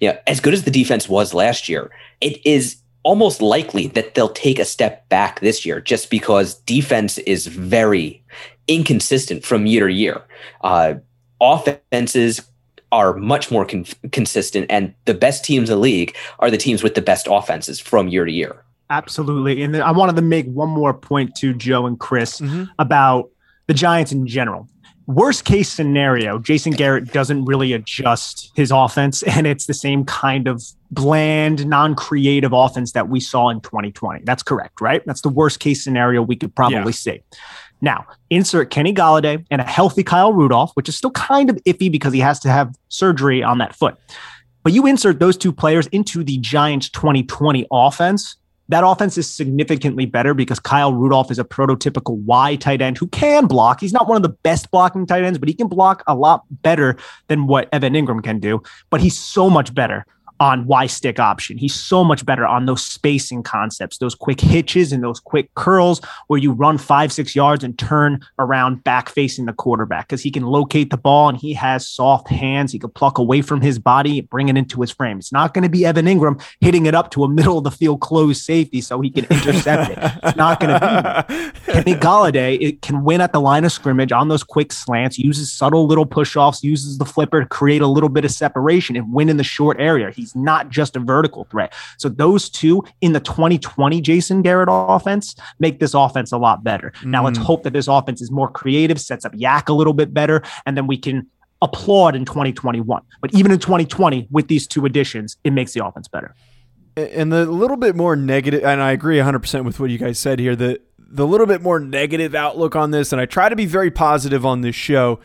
you 0.00 0.08
know, 0.08 0.18
as 0.26 0.40
good 0.40 0.54
as 0.54 0.64
the 0.64 0.70
defense 0.70 1.08
was 1.08 1.32
last 1.32 1.68
year, 1.68 1.90
it 2.20 2.44
is 2.44 2.76
almost 3.04 3.40
likely 3.40 3.86
that 3.88 4.14
they'll 4.14 4.30
take 4.30 4.58
a 4.58 4.64
step 4.64 5.08
back 5.08 5.40
this 5.40 5.64
year 5.64 5.80
just 5.80 6.10
because 6.10 6.54
defense 6.62 7.18
is 7.18 7.46
very 7.46 8.24
inconsistent 8.66 9.44
from 9.44 9.66
year 9.66 9.88
to 9.88 9.92
year. 9.92 10.22
Uh, 10.62 10.94
offenses 11.40 12.40
are 12.90 13.14
much 13.14 13.50
more 13.50 13.64
con- 13.64 13.86
consistent, 14.10 14.66
and 14.68 14.94
the 15.04 15.14
best 15.14 15.44
teams 15.44 15.70
in 15.70 15.76
the 15.76 15.80
league 15.80 16.16
are 16.38 16.50
the 16.50 16.58
teams 16.58 16.82
with 16.82 16.94
the 16.94 17.02
best 17.02 17.26
offenses 17.30 17.80
from 17.80 18.08
year 18.08 18.24
to 18.24 18.32
year. 18.32 18.64
Absolutely. 18.90 19.62
And 19.62 19.76
I 19.76 19.90
wanted 19.90 20.16
to 20.16 20.22
make 20.22 20.46
one 20.46 20.68
more 20.68 20.92
point 20.92 21.34
to 21.36 21.54
Joe 21.54 21.86
and 21.86 21.98
Chris 21.98 22.40
mm-hmm. 22.40 22.64
about 22.78 23.30
the 23.72 23.78
Giants 23.78 24.12
in 24.12 24.26
general. 24.26 24.68
Worst 25.06 25.46
case 25.46 25.70
scenario, 25.70 26.38
Jason 26.38 26.72
Garrett 26.72 27.10
doesn't 27.10 27.46
really 27.46 27.72
adjust 27.72 28.52
his 28.54 28.70
offense, 28.70 29.22
and 29.22 29.46
it's 29.46 29.64
the 29.64 29.72
same 29.72 30.04
kind 30.04 30.46
of 30.46 30.62
bland, 30.90 31.66
non 31.66 31.94
creative 31.94 32.52
offense 32.52 32.92
that 32.92 33.08
we 33.08 33.18
saw 33.18 33.48
in 33.48 33.62
2020. 33.62 34.24
That's 34.24 34.42
correct, 34.42 34.82
right? 34.82 35.02
That's 35.06 35.22
the 35.22 35.30
worst 35.30 35.58
case 35.58 35.82
scenario 35.82 36.20
we 36.20 36.36
could 36.36 36.54
probably 36.54 36.76
yeah. 36.76 36.90
see. 36.90 37.22
Now, 37.80 38.06
insert 38.28 38.68
Kenny 38.68 38.92
Golladay 38.92 39.44
and 39.50 39.62
a 39.62 39.64
healthy 39.64 40.04
Kyle 40.04 40.34
Rudolph, 40.34 40.72
which 40.74 40.88
is 40.88 40.96
still 40.96 41.10
kind 41.12 41.48
of 41.48 41.56
iffy 41.64 41.90
because 41.90 42.12
he 42.12 42.20
has 42.20 42.38
to 42.40 42.50
have 42.50 42.76
surgery 42.90 43.42
on 43.42 43.56
that 43.58 43.74
foot. 43.74 43.96
But 44.62 44.74
you 44.74 44.86
insert 44.86 45.18
those 45.18 45.38
two 45.38 45.52
players 45.52 45.86
into 45.88 46.22
the 46.22 46.36
Giants 46.38 46.90
2020 46.90 47.66
offense, 47.72 48.36
that 48.68 48.84
offense 48.86 49.18
is 49.18 49.30
significantly 49.30 50.06
better 50.06 50.34
because 50.34 50.58
Kyle 50.58 50.92
Rudolph 50.92 51.30
is 51.30 51.38
a 51.38 51.44
prototypical 51.44 52.18
Y 52.18 52.56
tight 52.56 52.80
end 52.80 52.98
who 52.98 53.08
can 53.08 53.46
block. 53.46 53.80
He's 53.80 53.92
not 53.92 54.08
one 54.08 54.16
of 54.16 54.22
the 54.22 54.30
best 54.30 54.70
blocking 54.70 55.06
tight 55.06 55.24
ends, 55.24 55.38
but 55.38 55.48
he 55.48 55.54
can 55.54 55.68
block 55.68 56.02
a 56.06 56.14
lot 56.14 56.44
better 56.62 56.96
than 57.28 57.46
what 57.46 57.68
Evan 57.72 57.94
Engram 57.94 58.22
can 58.22 58.38
do. 58.38 58.62
But 58.90 59.00
he's 59.00 59.18
so 59.18 59.50
much 59.50 59.74
better 59.74 60.06
on 60.42 60.66
Y 60.66 60.86
stick 60.86 61.20
option. 61.20 61.56
He's 61.56 61.74
so 61.74 62.02
much 62.02 62.26
better 62.26 62.44
on 62.44 62.66
those 62.66 62.84
spacing 62.84 63.44
concepts, 63.44 63.98
those 63.98 64.16
quick 64.16 64.40
hitches 64.40 64.92
and 64.92 65.02
those 65.02 65.20
quick 65.20 65.54
curls 65.54 66.00
where 66.26 66.40
you 66.40 66.50
run 66.50 66.78
five, 66.78 67.12
six 67.12 67.36
yards 67.36 67.62
and 67.62 67.78
turn 67.78 68.20
around 68.40 68.82
back 68.82 69.08
facing 69.08 69.46
the 69.46 69.52
quarterback 69.52 70.08
because 70.08 70.20
he 70.20 70.32
can 70.32 70.42
locate 70.42 70.90
the 70.90 70.96
ball 70.96 71.28
and 71.28 71.38
he 71.38 71.52
has 71.52 71.88
soft 71.88 72.28
hands. 72.28 72.72
He 72.72 72.80
can 72.80 72.90
pluck 72.90 73.18
away 73.18 73.40
from 73.40 73.60
his 73.60 73.78
body, 73.78 74.20
bring 74.20 74.48
it 74.48 74.56
into 74.56 74.80
his 74.80 74.90
frame. 74.90 75.18
It's 75.18 75.30
not 75.30 75.54
going 75.54 75.62
to 75.62 75.68
be 75.68 75.86
Evan 75.86 76.06
Engram 76.06 76.42
hitting 76.60 76.86
it 76.86 76.94
up 76.94 77.12
to 77.12 77.22
a 77.22 77.28
middle 77.28 77.58
of 77.58 77.62
the 77.62 77.70
field 77.70 78.00
closed 78.00 78.42
safety 78.42 78.80
so 78.80 79.00
he 79.00 79.10
can 79.10 79.26
intercept 79.26 79.92
it. 79.92 79.98
It's 80.24 80.36
not 80.36 80.58
going 80.58 80.80
to 80.80 81.24
be. 81.28 81.72
Kenny 81.72 81.94
Golladay 81.94 82.60
it 82.60 82.82
can 82.82 83.04
win 83.04 83.20
at 83.20 83.32
the 83.32 83.40
line 83.40 83.64
of 83.64 83.70
scrimmage 83.70 84.10
on 84.10 84.26
those 84.26 84.42
quick 84.42 84.72
slants, 84.72 85.20
uses 85.20 85.52
subtle 85.52 85.86
little 85.86 86.06
push 86.06 86.34
offs, 86.34 86.64
uses 86.64 86.98
the 86.98 87.04
flipper 87.04 87.42
to 87.42 87.46
create 87.46 87.80
a 87.80 87.86
little 87.86 88.08
bit 88.08 88.24
of 88.24 88.32
separation 88.32 88.96
and 88.96 89.12
win 89.12 89.28
in 89.28 89.36
the 89.36 89.44
short 89.44 89.76
area. 89.78 90.10
He's 90.10 90.31
He's 90.32 90.42
not 90.42 90.68
just 90.70 90.96
a 90.96 91.00
vertical 91.00 91.44
threat. 91.44 91.72
So 91.98 92.08
those 92.08 92.48
two 92.48 92.82
in 93.00 93.12
the 93.12 93.20
2020 93.20 94.00
Jason 94.00 94.42
Garrett 94.42 94.68
offense 94.70 95.34
make 95.58 95.80
this 95.80 95.94
offense 95.94 96.32
a 96.32 96.38
lot 96.38 96.64
better. 96.64 96.92
Mm. 97.00 97.10
Now 97.10 97.24
let's 97.24 97.38
mm. 97.38 97.42
hope 97.42 97.62
that 97.64 97.72
this 97.72 97.88
offense 97.88 98.20
is 98.20 98.30
more 98.30 98.50
creative, 98.50 99.00
sets 99.00 99.24
up 99.24 99.32
YAC 99.34 99.68
a 99.68 99.72
little 99.72 99.92
bit 99.92 100.12
better, 100.14 100.42
and 100.66 100.76
then 100.76 100.86
we 100.86 100.96
can 100.96 101.26
applaud 101.60 102.16
in 102.16 102.24
2021. 102.24 103.02
But 103.20 103.34
even 103.34 103.52
in 103.52 103.58
2020, 103.58 104.28
with 104.30 104.48
these 104.48 104.66
two 104.66 104.84
additions, 104.84 105.36
it 105.44 105.52
makes 105.52 105.72
the 105.72 105.84
offense 105.84 106.08
better. 106.08 106.34
And 106.96 107.32
the 107.32 107.46
little 107.46 107.76
bit 107.76 107.96
more 107.96 108.16
negative, 108.16 108.64
and 108.64 108.82
I 108.82 108.92
agree 108.92 109.16
100% 109.16 109.64
with 109.64 109.80
what 109.80 109.90
you 109.90 109.96
guys 109.96 110.18
said 110.18 110.38
here, 110.38 110.54
the, 110.54 110.80
the 110.98 111.26
little 111.26 111.46
bit 111.46 111.62
more 111.62 111.78
negative 111.80 112.34
outlook 112.34 112.76
on 112.76 112.90
this, 112.90 113.12
and 113.12 113.20
I 113.20 113.26
try 113.26 113.48
to 113.48 113.56
be 113.56 113.64
very 113.64 113.90
positive 113.90 114.44
on 114.44 114.60
this 114.60 114.74
show 114.74 115.20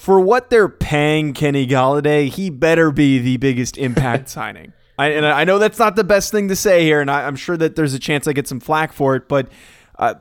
for 0.00 0.18
what 0.18 0.48
they're 0.48 0.66
paying 0.66 1.34
Kenny 1.34 1.66
Golladay, 1.66 2.30
he 2.30 2.48
better 2.48 2.90
be 2.90 3.18
the 3.18 3.36
biggest 3.36 3.76
impact 3.76 4.28
signing. 4.30 4.72
I, 4.98 5.08
and 5.08 5.26
I 5.26 5.44
know 5.44 5.58
that's 5.58 5.78
not 5.78 5.94
the 5.94 6.04
best 6.04 6.32
thing 6.32 6.48
to 6.48 6.56
say 6.56 6.84
here, 6.84 7.02
and 7.02 7.10
I, 7.10 7.28
am 7.28 7.36
sure 7.36 7.54
that 7.58 7.76
there's 7.76 7.92
a 7.92 7.98
chance 7.98 8.26
I 8.26 8.32
get 8.32 8.48
some 8.48 8.60
flack 8.60 8.94
for 8.94 9.14
it, 9.14 9.28
but 9.28 9.50
uh, 9.98 10.14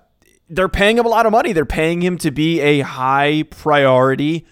they're 0.50 0.68
paying 0.68 0.98
him 0.98 1.06
a 1.06 1.08
lot 1.08 1.26
of 1.26 1.32
money. 1.32 1.54
They're 1.54 1.64
paying 1.64 2.02
him 2.02 2.18
to 2.18 2.30
be 2.30 2.60
a 2.60 2.82
high 2.82 3.44
priority 3.44 4.46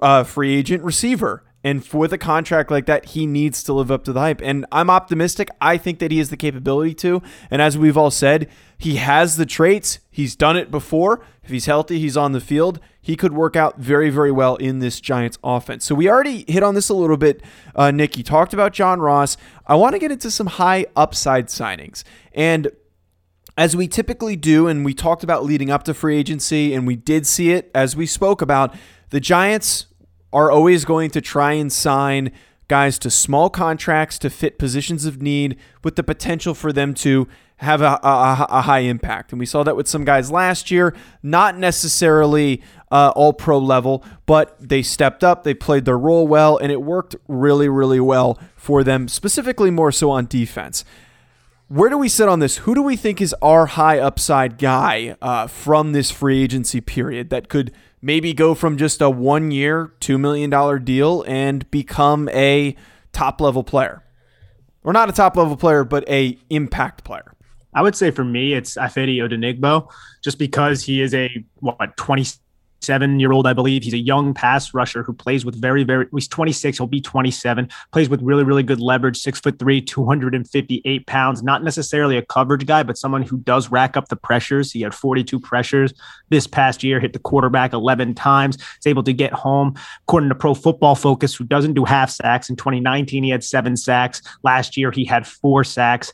uh, 0.00 0.24
free 0.24 0.56
agent 0.56 0.82
receiver. 0.82 1.44
And 1.62 1.86
with 1.92 2.14
a 2.14 2.18
contract 2.18 2.70
like 2.70 2.86
that, 2.86 3.10
he 3.10 3.26
needs 3.26 3.62
to 3.64 3.74
live 3.74 3.90
up 3.90 4.02
to 4.04 4.14
the 4.14 4.20
hype. 4.20 4.40
And 4.42 4.64
I'm 4.72 4.88
optimistic. 4.88 5.50
I 5.60 5.76
think 5.76 5.98
that 5.98 6.10
he 6.10 6.16
has 6.18 6.30
the 6.30 6.38
capability 6.38 6.94
to. 6.94 7.22
And 7.50 7.60
as 7.60 7.76
we've 7.76 7.98
all 7.98 8.10
said, 8.10 8.48
he 8.78 8.96
has 8.96 9.36
the 9.36 9.46
traits. 9.46 9.98
He's 10.10 10.34
done 10.34 10.56
it 10.56 10.70
before. 10.70 11.22
If 11.44 11.50
he's 11.50 11.66
healthy, 11.66 11.98
he's 11.98 12.16
on 12.16 12.32
the 12.32 12.40
field. 12.40 12.80
He 13.04 13.16
could 13.16 13.32
work 13.32 13.56
out 13.56 13.78
very, 13.78 14.10
very 14.10 14.30
well 14.30 14.54
in 14.56 14.78
this 14.78 15.00
Giants 15.00 15.36
offense. 15.42 15.84
So 15.84 15.94
we 15.94 16.08
already 16.08 16.44
hit 16.46 16.62
on 16.62 16.76
this 16.76 16.88
a 16.88 16.94
little 16.94 17.16
bit, 17.16 17.42
uh, 17.74 17.90
Nick. 17.90 18.16
You 18.16 18.22
talked 18.22 18.54
about 18.54 18.72
John 18.72 19.00
Ross. 19.00 19.36
I 19.66 19.74
want 19.74 19.94
to 19.94 19.98
get 19.98 20.12
into 20.12 20.30
some 20.30 20.46
high 20.46 20.86
upside 20.94 21.48
signings. 21.48 22.04
And 22.32 22.70
as 23.58 23.76
we 23.76 23.88
typically 23.88 24.36
do, 24.36 24.68
and 24.68 24.84
we 24.84 24.94
talked 24.94 25.24
about 25.24 25.44
leading 25.44 25.68
up 25.68 25.82
to 25.84 25.94
free 25.94 26.16
agency, 26.16 26.72
and 26.72 26.86
we 26.86 26.94
did 26.94 27.26
see 27.26 27.50
it 27.50 27.72
as 27.74 27.96
we 27.96 28.06
spoke 28.06 28.40
about, 28.40 28.74
the 29.10 29.20
Giants 29.20 29.86
are 30.32 30.50
always 30.50 30.84
going 30.84 31.10
to 31.10 31.20
try 31.20 31.52
and 31.54 31.72
sign 31.72 32.30
guys 32.68 32.98
to 33.00 33.10
small 33.10 33.50
contracts 33.50 34.18
to 34.18 34.30
fit 34.30 34.58
positions 34.58 35.04
of 35.04 35.20
need 35.20 35.58
with 35.82 35.96
the 35.96 36.02
potential 36.02 36.54
for 36.54 36.72
them 36.72 36.94
to 36.94 37.28
have 37.62 37.80
a, 37.80 38.00
a, 38.02 38.46
a, 38.50 38.60
high 38.62 38.80
impact. 38.80 39.32
And 39.32 39.38
we 39.38 39.46
saw 39.46 39.62
that 39.62 39.76
with 39.76 39.86
some 39.86 40.04
guys 40.04 40.30
last 40.30 40.70
year, 40.70 40.94
not 41.22 41.56
necessarily 41.56 42.60
uh, 42.90 43.12
all 43.14 43.32
pro 43.32 43.56
level, 43.58 44.04
but 44.26 44.56
they 44.60 44.82
stepped 44.82 45.22
up, 45.22 45.44
they 45.44 45.54
played 45.54 45.84
their 45.84 45.98
role 45.98 46.26
well, 46.26 46.56
and 46.58 46.72
it 46.72 46.82
worked 46.82 47.14
really, 47.28 47.68
really 47.68 48.00
well 48.00 48.38
for 48.56 48.82
them, 48.82 49.06
specifically 49.06 49.70
more 49.70 49.92
so 49.92 50.10
on 50.10 50.26
defense. 50.26 50.84
Where 51.68 51.88
do 51.88 51.96
we 51.96 52.08
sit 52.08 52.28
on 52.28 52.40
this? 52.40 52.58
Who 52.58 52.74
do 52.74 52.82
we 52.82 52.96
think 52.96 53.20
is 53.20 53.34
our 53.40 53.66
high 53.66 53.98
upside 53.98 54.58
guy 54.58 55.16
uh, 55.22 55.46
from 55.46 55.92
this 55.92 56.10
free 56.10 56.42
agency 56.42 56.80
period 56.80 57.30
that 57.30 57.48
could 57.48 57.72
maybe 58.02 58.34
go 58.34 58.54
from 58.54 58.76
just 58.76 59.00
a 59.00 59.08
one 59.08 59.50
year, 59.50 59.94
$2 60.00 60.20
million 60.20 60.84
deal 60.84 61.24
and 61.26 61.70
become 61.70 62.28
a 62.30 62.76
top 63.12 63.40
level 63.40 63.64
player? 63.64 64.02
Or 64.84 64.92
not 64.92 65.08
a 65.08 65.12
top 65.12 65.36
level 65.36 65.56
player, 65.56 65.84
but 65.84 66.06
a 66.08 66.36
impact 66.50 67.04
player. 67.04 67.31
I 67.74 67.82
would 67.82 67.96
say 67.96 68.10
for 68.10 68.24
me, 68.24 68.54
it's 68.54 68.76
Ifeadi 68.76 69.16
Odenigbo, 69.16 69.90
just 70.22 70.38
because 70.38 70.82
he 70.82 71.00
is 71.00 71.14
a 71.14 71.44
what 71.60 71.96
20 71.96 72.24
seven 72.82 73.20
year 73.20 73.32
old, 73.32 73.46
I 73.46 73.52
believe. 73.52 73.82
He's 73.82 73.94
a 73.94 73.98
young 73.98 74.34
pass 74.34 74.74
rusher 74.74 75.02
who 75.02 75.12
plays 75.12 75.44
with 75.44 75.60
very, 75.60 75.84
very, 75.84 76.06
he's 76.12 76.28
26, 76.28 76.78
he'll 76.78 76.86
be 76.86 77.00
27, 77.00 77.68
plays 77.92 78.08
with 78.08 78.20
really, 78.22 78.44
really 78.44 78.62
good 78.62 78.80
leverage, 78.80 79.18
six 79.18 79.40
foot 79.40 79.58
three, 79.58 79.80
258 79.80 81.06
pounds, 81.06 81.42
not 81.42 81.62
necessarily 81.62 82.16
a 82.16 82.22
coverage 82.22 82.66
guy, 82.66 82.82
but 82.82 82.98
someone 82.98 83.22
who 83.22 83.38
does 83.38 83.70
rack 83.70 83.96
up 83.96 84.08
the 84.08 84.16
pressures. 84.16 84.72
He 84.72 84.82
had 84.82 84.94
42 84.94 85.38
pressures 85.40 85.94
this 86.28 86.46
past 86.46 86.82
year, 86.82 87.00
hit 87.00 87.12
the 87.12 87.18
quarterback 87.18 87.72
11 87.72 88.14
times, 88.14 88.56
is 88.56 88.86
able 88.86 89.02
to 89.04 89.12
get 89.12 89.32
home. 89.32 89.74
According 90.02 90.28
to 90.30 90.34
Pro 90.34 90.54
Football 90.54 90.94
Focus, 90.94 91.34
who 91.34 91.44
doesn't 91.44 91.74
do 91.74 91.84
half 91.84 92.10
sacks, 92.10 92.50
in 92.50 92.56
2019, 92.56 93.24
he 93.24 93.30
had 93.30 93.44
seven 93.44 93.76
sacks. 93.76 94.22
Last 94.42 94.76
year, 94.76 94.90
he 94.90 95.04
had 95.04 95.26
four 95.26 95.64
sacks 95.64 96.12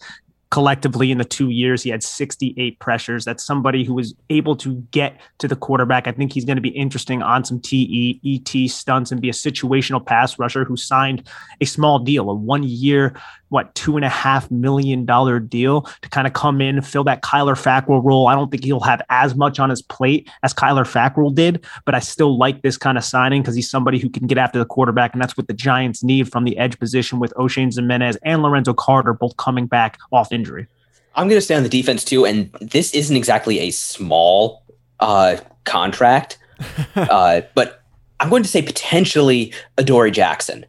collectively 0.50 1.10
in 1.10 1.18
the 1.18 1.24
two 1.24 1.50
years 1.50 1.82
he 1.82 1.90
had 1.90 2.02
68 2.02 2.78
pressures. 2.78 3.24
That's 3.24 3.44
somebody 3.44 3.84
who 3.84 3.94
was 3.94 4.14
able 4.30 4.56
to 4.56 4.76
get 4.90 5.20
to 5.38 5.48
the 5.48 5.56
quarterback. 5.56 6.06
I 6.06 6.12
think 6.12 6.32
he's 6.32 6.44
going 6.44 6.56
to 6.56 6.62
be 6.62 6.70
interesting 6.70 7.22
on 7.22 7.44
some 7.44 7.60
te 7.60 8.20
et 8.24 8.70
stunts 8.70 9.12
and 9.12 9.20
be 9.20 9.28
a 9.28 9.32
situational 9.32 10.04
pass 10.04 10.38
rusher 10.38 10.64
who 10.64 10.76
signed 10.76 11.28
a 11.60 11.64
small 11.64 11.98
deal 11.98 12.30
a 12.30 12.34
one 12.34 12.62
year 12.62 13.14
what 13.48 13.74
two 13.74 13.96
and 13.96 14.04
a 14.04 14.08
half 14.08 14.50
million 14.50 15.04
dollar 15.04 15.40
deal 15.40 15.82
to 16.02 16.08
kind 16.08 16.26
of 16.26 16.32
come 16.32 16.60
in 16.60 16.80
fill 16.82 17.04
that 17.04 17.22
Kyler 17.22 17.54
Fackrell 17.54 18.04
role. 18.04 18.26
I 18.26 18.34
don't 18.34 18.50
think 18.50 18.64
he'll 18.64 18.80
have 18.80 19.02
as 19.08 19.34
much 19.34 19.58
on 19.58 19.70
his 19.70 19.82
plate 19.82 20.28
as 20.42 20.52
Kyler 20.52 20.84
Fackrell 20.84 21.34
did, 21.34 21.64
but 21.84 21.94
I 21.94 22.00
still 22.00 22.38
like 22.38 22.62
this 22.62 22.76
kind 22.76 22.98
of 22.98 23.04
signing 23.04 23.42
because 23.42 23.54
he's 23.54 23.70
somebody 23.70 23.98
who 23.98 24.08
can 24.08 24.26
get 24.26 24.38
after 24.38 24.58
the 24.58 24.66
quarterback, 24.66 25.12
and 25.12 25.22
that's 25.22 25.36
what 25.36 25.46
the 25.48 25.54
Giants 25.54 26.02
need 26.02 26.30
from 26.30 26.44
the 26.44 26.56
edge 26.58 26.78
position 26.78 27.18
with 27.18 27.32
Oshane 27.34 27.72
Ximines 27.72 28.16
and 28.22 28.42
Lorenzo 28.42 28.74
Carter 28.74 29.12
both 29.12 29.36
coming 29.36 29.66
back 29.66 29.98
off 30.12 30.32
injury. 30.32 30.66
I'm 31.14 31.28
going 31.28 31.38
to 31.38 31.44
stay 31.44 31.54
on 31.54 31.64
the 31.64 31.68
defense 31.68 32.04
too, 32.04 32.24
and 32.24 32.52
this 32.60 32.94
isn't 32.94 33.16
exactly 33.16 33.58
a 33.60 33.70
small 33.70 34.62
uh, 35.00 35.36
contract, 35.64 36.38
uh, 36.96 37.42
but 37.54 37.82
I'm 38.20 38.30
going 38.30 38.42
to 38.42 38.48
say 38.48 38.62
potentially 38.62 39.52
Adoree 39.76 40.10
Jackson. 40.10 40.66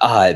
Uh, 0.00 0.34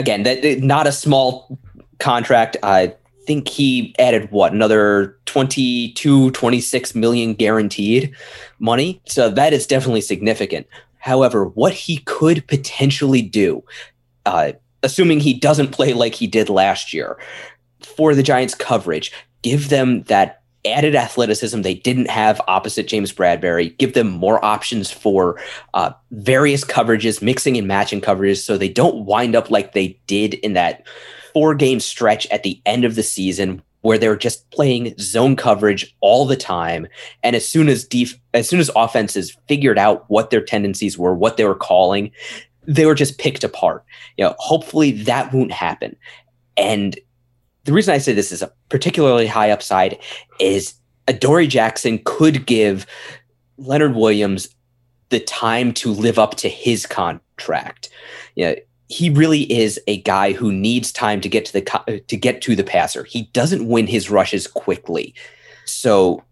again, 0.00 0.24
that 0.24 0.60
not 0.60 0.86
a 0.86 0.92
small 0.92 1.58
contract. 1.98 2.56
I 2.62 2.94
think 3.26 3.48
he 3.48 3.94
added 3.98 4.30
what 4.32 4.52
another 4.52 5.16
22, 5.26 6.32
26 6.32 6.94
million 6.94 7.34
guaranteed 7.34 8.12
money. 8.58 9.00
So 9.06 9.28
that 9.30 9.52
is 9.52 9.66
definitely 9.66 10.00
significant. 10.00 10.66
However, 10.98 11.44
what 11.44 11.72
he 11.72 11.98
could 11.98 12.46
potentially 12.48 13.22
do, 13.22 13.62
uh, 14.26 14.52
assuming 14.82 15.20
he 15.20 15.34
doesn't 15.34 15.70
play 15.70 15.92
like 15.92 16.14
he 16.14 16.26
did 16.26 16.48
last 16.48 16.92
year, 16.92 17.18
for 17.80 18.14
the 18.14 18.22
Giants' 18.22 18.54
coverage, 18.54 19.12
give 19.42 19.68
them 19.68 20.02
that 20.04 20.39
added 20.64 20.94
athleticism 20.94 21.62
they 21.62 21.74
didn't 21.74 22.10
have 22.10 22.40
opposite 22.48 22.86
James 22.86 23.12
Bradberry, 23.12 23.76
give 23.78 23.94
them 23.94 24.10
more 24.10 24.44
options 24.44 24.90
for 24.90 25.40
uh, 25.74 25.92
various 26.10 26.64
coverages, 26.64 27.22
mixing 27.22 27.56
and 27.56 27.66
matching 27.66 28.00
coverages, 28.00 28.42
so 28.44 28.56
they 28.56 28.68
don't 28.68 29.04
wind 29.04 29.34
up 29.34 29.50
like 29.50 29.72
they 29.72 29.98
did 30.06 30.34
in 30.34 30.52
that 30.54 30.86
four 31.32 31.54
game 31.54 31.80
stretch 31.80 32.26
at 32.26 32.42
the 32.42 32.60
end 32.66 32.84
of 32.84 32.94
the 32.94 33.02
season 33.02 33.62
where 33.82 33.98
they're 33.98 34.16
just 34.16 34.50
playing 34.50 34.94
zone 34.98 35.36
coverage 35.36 35.94
all 36.00 36.26
the 36.26 36.36
time. 36.36 36.86
And 37.22 37.34
as 37.34 37.48
soon 37.48 37.68
as 37.68 37.84
def- 37.84 38.18
as 38.34 38.48
soon 38.48 38.60
as 38.60 38.70
offenses 38.76 39.36
figured 39.48 39.78
out 39.78 40.04
what 40.08 40.30
their 40.30 40.42
tendencies 40.42 40.98
were, 40.98 41.14
what 41.14 41.36
they 41.36 41.44
were 41.44 41.54
calling, 41.54 42.10
they 42.66 42.86
were 42.86 42.94
just 42.94 43.18
picked 43.18 43.44
apart. 43.44 43.84
You 44.16 44.26
know, 44.26 44.34
hopefully 44.38 44.92
that 45.02 45.32
won't 45.32 45.52
happen. 45.52 45.96
And 46.56 46.98
the 47.64 47.72
reason 47.72 47.94
I 47.94 47.98
say 47.98 48.12
this 48.12 48.32
is 48.32 48.42
a 48.42 48.52
particularly 48.68 49.26
high 49.26 49.50
upside 49.50 49.98
is 50.38 50.74
Adoree 51.08 51.46
Jackson 51.46 52.00
could 52.04 52.46
give 52.46 52.86
Leonard 53.58 53.94
Williams 53.94 54.54
the 55.10 55.20
time 55.20 55.72
to 55.74 55.90
live 55.90 56.18
up 56.18 56.36
to 56.36 56.48
his 56.48 56.86
contract. 56.86 57.90
You 58.36 58.46
know, 58.46 58.54
he 58.88 59.10
really 59.10 59.50
is 59.52 59.80
a 59.86 60.00
guy 60.02 60.32
who 60.32 60.52
needs 60.52 60.92
time 60.92 61.20
to 61.20 61.28
get 61.28 61.44
to 61.46 61.52
the 61.52 61.80
uh, 61.88 61.98
to 62.06 62.16
get 62.16 62.42
to 62.42 62.56
the 62.56 62.64
passer. 62.64 63.04
He 63.04 63.24
doesn't 63.32 63.68
win 63.68 63.86
his 63.86 64.10
rushes 64.10 64.46
quickly. 64.46 65.14
So 65.64 66.24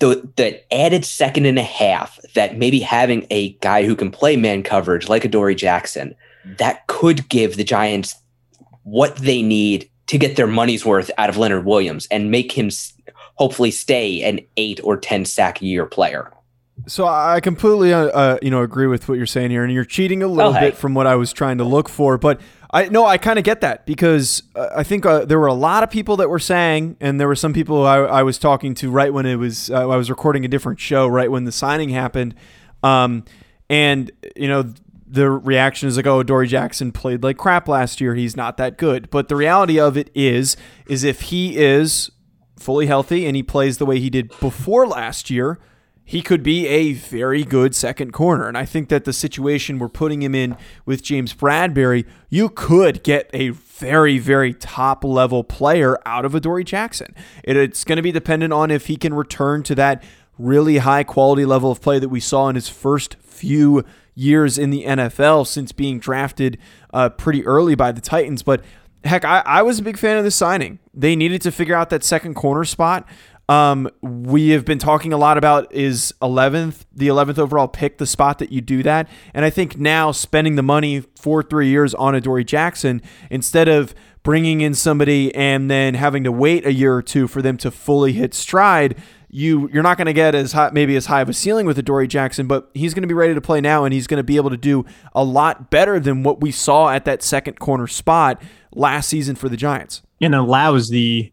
the 0.00 0.28
the 0.36 0.72
added 0.72 1.04
second 1.04 1.46
and 1.46 1.58
a 1.58 1.62
half 1.62 2.18
that 2.34 2.56
maybe 2.58 2.80
having 2.80 3.26
a 3.30 3.52
guy 3.54 3.84
who 3.84 3.96
can 3.96 4.10
play 4.10 4.36
man 4.36 4.62
coverage 4.62 5.08
like 5.08 5.24
Adoree 5.24 5.54
Jackson 5.54 6.14
that 6.58 6.86
could 6.86 7.28
give 7.28 7.56
the 7.56 7.64
Giants 7.64 8.14
what 8.84 9.16
they 9.16 9.42
need 9.42 9.90
to 10.06 10.18
get 10.18 10.36
their 10.36 10.46
money's 10.46 10.84
worth 10.84 11.10
out 11.18 11.28
of 11.28 11.36
Leonard 11.36 11.64
Williams 11.64 12.06
and 12.10 12.30
make 12.30 12.52
him 12.52 12.70
hopefully 13.34 13.70
stay 13.70 14.22
an 14.22 14.40
eight 14.56 14.80
or 14.84 14.96
ten 14.96 15.24
sack 15.24 15.60
a 15.62 15.66
year 15.66 15.86
player. 15.86 16.32
So 16.86 17.06
I 17.06 17.40
completely, 17.40 17.92
uh, 17.92 18.06
uh, 18.06 18.38
you 18.42 18.50
know, 18.50 18.62
agree 18.62 18.86
with 18.86 19.08
what 19.08 19.16
you're 19.16 19.26
saying 19.26 19.50
here, 19.50 19.64
and 19.64 19.72
you're 19.72 19.84
cheating 19.84 20.22
a 20.22 20.28
little 20.28 20.54
oh, 20.54 20.60
bit 20.60 20.76
from 20.76 20.94
what 20.94 21.06
I 21.06 21.16
was 21.16 21.32
trying 21.32 21.58
to 21.58 21.64
look 21.64 21.88
for. 21.88 22.18
But 22.18 22.40
I 22.70 22.88
no, 22.88 23.06
I 23.06 23.16
kind 23.16 23.38
of 23.38 23.44
get 23.44 23.62
that 23.62 23.86
because 23.86 24.42
uh, 24.54 24.68
I 24.76 24.82
think 24.82 25.06
uh, 25.06 25.24
there 25.24 25.38
were 25.38 25.46
a 25.46 25.54
lot 25.54 25.82
of 25.82 25.90
people 25.90 26.16
that 26.18 26.28
were 26.28 26.38
saying, 26.38 26.96
and 27.00 27.18
there 27.18 27.28
were 27.28 27.34
some 27.34 27.52
people 27.52 27.86
I, 27.86 27.96
I 27.96 28.22
was 28.22 28.38
talking 28.38 28.74
to 28.74 28.90
right 28.90 29.12
when 29.12 29.24
it 29.24 29.36
was 29.36 29.70
uh, 29.70 29.88
I 29.88 29.96
was 29.96 30.10
recording 30.10 30.44
a 30.44 30.48
different 30.48 30.78
show 30.78 31.06
right 31.06 31.30
when 31.30 31.44
the 31.44 31.52
signing 31.52 31.88
happened, 31.88 32.34
um, 32.82 33.24
and 33.70 34.10
you 34.36 34.48
know 34.48 34.72
the 35.08 35.30
reaction 35.30 35.88
is 35.88 35.96
like, 35.96 36.06
oh, 36.06 36.20
Adoree 36.20 36.48
Jackson 36.48 36.92
played 36.92 37.22
like 37.22 37.36
crap 37.36 37.68
last 37.68 38.00
year. 38.00 38.14
He's 38.14 38.36
not 38.36 38.56
that 38.56 38.76
good. 38.76 39.10
But 39.10 39.28
the 39.28 39.36
reality 39.36 39.78
of 39.78 39.96
it 39.96 40.10
is, 40.14 40.56
is 40.88 41.04
if 41.04 41.22
he 41.22 41.56
is 41.56 42.10
fully 42.58 42.86
healthy 42.86 43.26
and 43.26 43.36
he 43.36 43.42
plays 43.42 43.78
the 43.78 43.86
way 43.86 44.00
he 44.00 44.10
did 44.10 44.28
before 44.40 44.86
last 44.86 45.30
year 45.30 45.58
he 46.08 46.22
could 46.22 46.44
be 46.44 46.68
a 46.68 46.92
very 46.92 47.42
good 47.42 47.74
second 47.74 48.12
corner. 48.12 48.46
And 48.46 48.56
I 48.56 48.64
think 48.64 48.88
that 48.90 49.04
the 49.04 49.12
situation 49.12 49.80
we're 49.80 49.88
putting 49.88 50.22
him 50.22 50.36
in 50.36 50.56
with 50.86 51.02
James 51.02 51.34
Bradberry, 51.34 52.06
you 52.30 52.48
could 52.48 53.02
get 53.02 53.28
a 53.34 53.48
very, 53.48 54.18
very 54.18 54.54
top 54.54 55.02
level 55.02 55.42
player 55.42 55.98
out 56.06 56.24
of 56.24 56.32
Adoree 56.32 56.62
Jackson. 56.62 57.12
It, 57.42 57.56
it's 57.56 57.82
going 57.82 57.96
to 57.96 58.02
be 58.02 58.12
dependent 58.12 58.52
on 58.52 58.70
if 58.70 58.86
he 58.86 58.96
can 58.96 59.14
return 59.14 59.64
to 59.64 59.74
that 59.74 60.04
really 60.38 60.78
high 60.78 61.02
quality 61.02 61.44
level 61.44 61.72
of 61.72 61.80
play 61.80 61.98
that 61.98 62.08
we 62.08 62.20
saw 62.20 62.48
in 62.48 62.54
his 62.54 62.68
first 62.68 63.16
few 63.16 63.84
years 64.16 64.58
in 64.58 64.70
the 64.70 64.84
NFL 64.84 65.46
since 65.46 65.70
being 65.70 66.00
drafted 66.00 66.58
uh, 66.92 67.10
pretty 67.10 67.46
early 67.46 67.76
by 67.76 67.92
the 67.92 68.00
Titans. 68.00 68.42
But 68.42 68.64
heck, 69.04 69.24
I, 69.24 69.42
I 69.46 69.62
was 69.62 69.78
a 69.78 69.82
big 69.82 69.98
fan 69.98 70.16
of 70.16 70.24
the 70.24 70.32
signing. 70.32 70.80
They 70.92 71.14
needed 71.14 71.42
to 71.42 71.52
figure 71.52 71.76
out 71.76 71.90
that 71.90 72.02
second 72.02 72.34
corner 72.34 72.64
spot. 72.64 73.06
Um, 73.48 73.88
we 74.02 74.50
have 74.50 74.64
been 74.64 74.80
talking 74.80 75.12
a 75.12 75.16
lot 75.16 75.38
about 75.38 75.72
is 75.72 76.12
11th, 76.20 76.84
the 76.92 77.06
11th 77.06 77.38
overall 77.38 77.68
pick, 77.68 77.98
the 77.98 78.06
spot 78.06 78.38
that 78.40 78.50
you 78.50 78.60
do 78.60 78.82
that. 78.82 79.08
And 79.34 79.44
I 79.44 79.50
think 79.50 79.78
now 79.78 80.10
spending 80.10 80.56
the 80.56 80.64
money 80.64 81.04
for 81.14 81.44
three 81.44 81.68
years 81.68 81.94
on 81.94 82.16
Adoree 82.16 82.44
Jackson 82.44 83.00
instead 83.30 83.68
of 83.68 83.94
bringing 84.24 84.62
in 84.62 84.74
somebody 84.74 85.32
and 85.36 85.70
then 85.70 85.94
having 85.94 86.24
to 86.24 86.32
wait 86.32 86.66
a 86.66 86.72
year 86.72 86.96
or 86.96 87.02
two 87.02 87.28
for 87.28 87.40
them 87.40 87.56
to 87.58 87.70
fully 87.70 88.14
hit 88.14 88.34
stride. 88.34 89.00
You 89.36 89.68
you're 89.70 89.82
not 89.82 89.98
going 89.98 90.06
to 90.06 90.14
get 90.14 90.34
as 90.34 90.52
high, 90.52 90.70
maybe 90.72 90.96
as 90.96 91.04
high 91.04 91.20
of 91.20 91.28
a 91.28 91.34
ceiling 91.34 91.66
with 91.66 91.78
a 91.78 91.82
Dory 91.82 92.08
Jackson, 92.08 92.46
but 92.46 92.70
he's 92.72 92.94
going 92.94 93.02
to 93.02 93.06
be 93.06 93.12
ready 93.12 93.34
to 93.34 93.40
play 93.42 93.60
now, 93.60 93.84
and 93.84 93.92
he's 93.92 94.06
going 94.06 94.16
to 94.16 94.24
be 94.24 94.36
able 94.36 94.48
to 94.48 94.56
do 94.56 94.86
a 95.14 95.22
lot 95.22 95.70
better 95.70 96.00
than 96.00 96.22
what 96.22 96.40
we 96.40 96.50
saw 96.50 96.88
at 96.88 97.04
that 97.04 97.22
second 97.22 97.60
corner 97.60 97.86
spot 97.86 98.40
last 98.72 99.10
season 99.10 99.36
for 99.36 99.50
the 99.50 99.56
Giants. 99.58 100.00
And 100.22 100.34
allows 100.34 100.88
the 100.88 101.30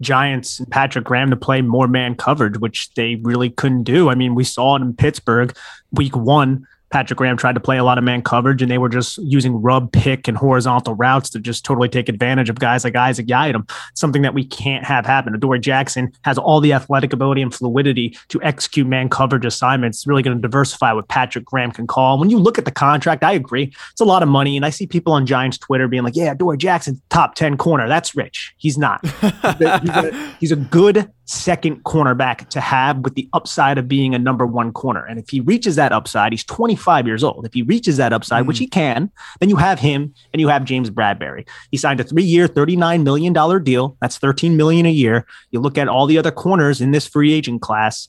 Giants 0.00 0.58
and 0.58 0.68
Patrick 0.68 1.04
Graham 1.04 1.30
to 1.30 1.36
play 1.36 1.62
more 1.62 1.86
man 1.86 2.16
coverage, 2.16 2.58
which 2.58 2.92
they 2.94 3.14
really 3.22 3.50
couldn't 3.50 3.84
do. 3.84 4.10
I 4.10 4.16
mean, 4.16 4.34
we 4.34 4.42
saw 4.42 4.74
it 4.74 4.82
in 4.82 4.92
Pittsburgh 4.92 5.56
week 5.92 6.16
one. 6.16 6.66
Patrick 6.94 7.18
Graham 7.18 7.36
tried 7.36 7.54
to 7.54 7.60
play 7.60 7.76
a 7.76 7.82
lot 7.82 7.98
of 7.98 8.04
man 8.04 8.22
coverage, 8.22 8.62
and 8.62 8.70
they 8.70 8.78
were 8.78 8.88
just 8.88 9.18
using 9.18 9.60
rub, 9.60 9.90
pick, 9.90 10.28
and 10.28 10.36
horizontal 10.36 10.94
routes 10.94 11.28
to 11.30 11.40
just 11.40 11.64
totally 11.64 11.88
take 11.88 12.08
advantage 12.08 12.48
of 12.48 12.60
guys 12.60 12.84
like 12.84 12.94
Isaac 12.94 13.26
Yiadom. 13.26 13.68
Something 13.94 14.22
that 14.22 14.32
we 14.32 14.44
can't 14.44 14.84
have 14.84 15.04
happen. 15.04 15.34
Adoree 15.34 15.58
Jackson 15.58 16.12
has 16.22 16.38
all 16.38 16.60
the 16.60 16.72
athletic 16.72 17.12
ability 17.12 17.42
and 17.42 17.52
fluidity 17.52 18.16
to 18.28 18.40
execute 18.44 18.86
man 18.86 19.08
coverage 19.08 19.44
assignments. 19.44 19.98
It's 19.98 20.06
really 20.06 20.22
going 20.22 20.36
to 20.36 20.40
diversify 20.40 20.92
what 20.92 21.08
Patrick 21.08 21.44
Graham 21.44 21.72
can 21.72 21.88
call. 21.88 22.16
When 22.16 22.30
you 22.30 22.38
look 22.38 22.58
at 22.58 22.64
the 22.64 22.70
contract, 22.70 23.24
I 23.24 23.32
agree. 23.32 23.74
It's 23.90 24.00
a 24.00 24.04
lot 24.04 24.22
of 24.22 24.28
money, 24.28 24.56
and 24.56 24.64
I 24.64 24.70
see 24.70 24.86
people 24.86 25.14
on 25.14 25.26
Giants 25.26 25.58
Twitter 25.58 25.88
being 25.88 26.04
like, 26.04 26.14
"Yeah, 26.14 26.30
Adoree 26.30 26.58
Jackson, 26.58 27.02
top 27.10 27.34
ten 27.34 27.56
corner. 27.56 27.88
That's 27.88 28.14
rich." 28.14 28.54
He's 28.56 28.78
not. 28.78 29.04
he's, 29.20 29.32
a, 29.42 29.80
he's, 29.80 29.90
a, 29.90 30.34
he's 30.38 30.52
a 30.52 30.56
good 30.56 31.10
second 31.26 31.82
cornerback 31.84 32.48
to 32.50 32.60
have 32.60 32.98
with 32.98 33.14
the 33.14 33.28
upside 33.32 33.78
of 33.78 33.88
being 33.88 34.14
a 34.14 34.18
number 34.18 34.46
one 34.46 34.72
corner. 34.72 35.04
And 35.04 35.18
if 35.18 35.28
he 35.28 35.40
reaches 35.40 35.76
that 35.76 35.92
upside, 35.92 36.32
he's 36.32 36.44
25 36.44 37.06
years 37.06 37.24
old. 37.24 37.46
If 37.46 37.54
he 37.54 37.62
reaches 37.62 37.96
that 37.96 38.12
upside, 38.12 38.44
mm. 38.44 38.48
which 38.48 38.58
he 38.58 38.66
can, 38.66 39.10
then 39.40 39.48
you 39.48 39.56
have 39.56 39.80
him 39.80 40.14
and 40.32 40.40
you 40.40 40.48
have 40.48 40.64
James 40.64 40.90
Bradberry. 40.90 41.46
He 41.70 41.76
signed 41.76 42.00
a 42.00 42.04
three-year, 42.04 42.48
$39 42.48 43.02
million 43.02 43.64
deal. 43.64 43.96
That's 44.00 44.18
13 44.18 44.56
million 44.56 44.86
a 44.86 44.90
year. 44.90 45.26
You 45.50 45.60
look 45.60 45.78
at 45.78 45.88
all 45.88 46.06
the 46.06 46.18
other 46.18 46.30
corners 46.30 46.80
in 46.80 46.90
this 46.90 47.06
free 47.06 47.32
agent 47.32 47.62
class. 47.62 48.08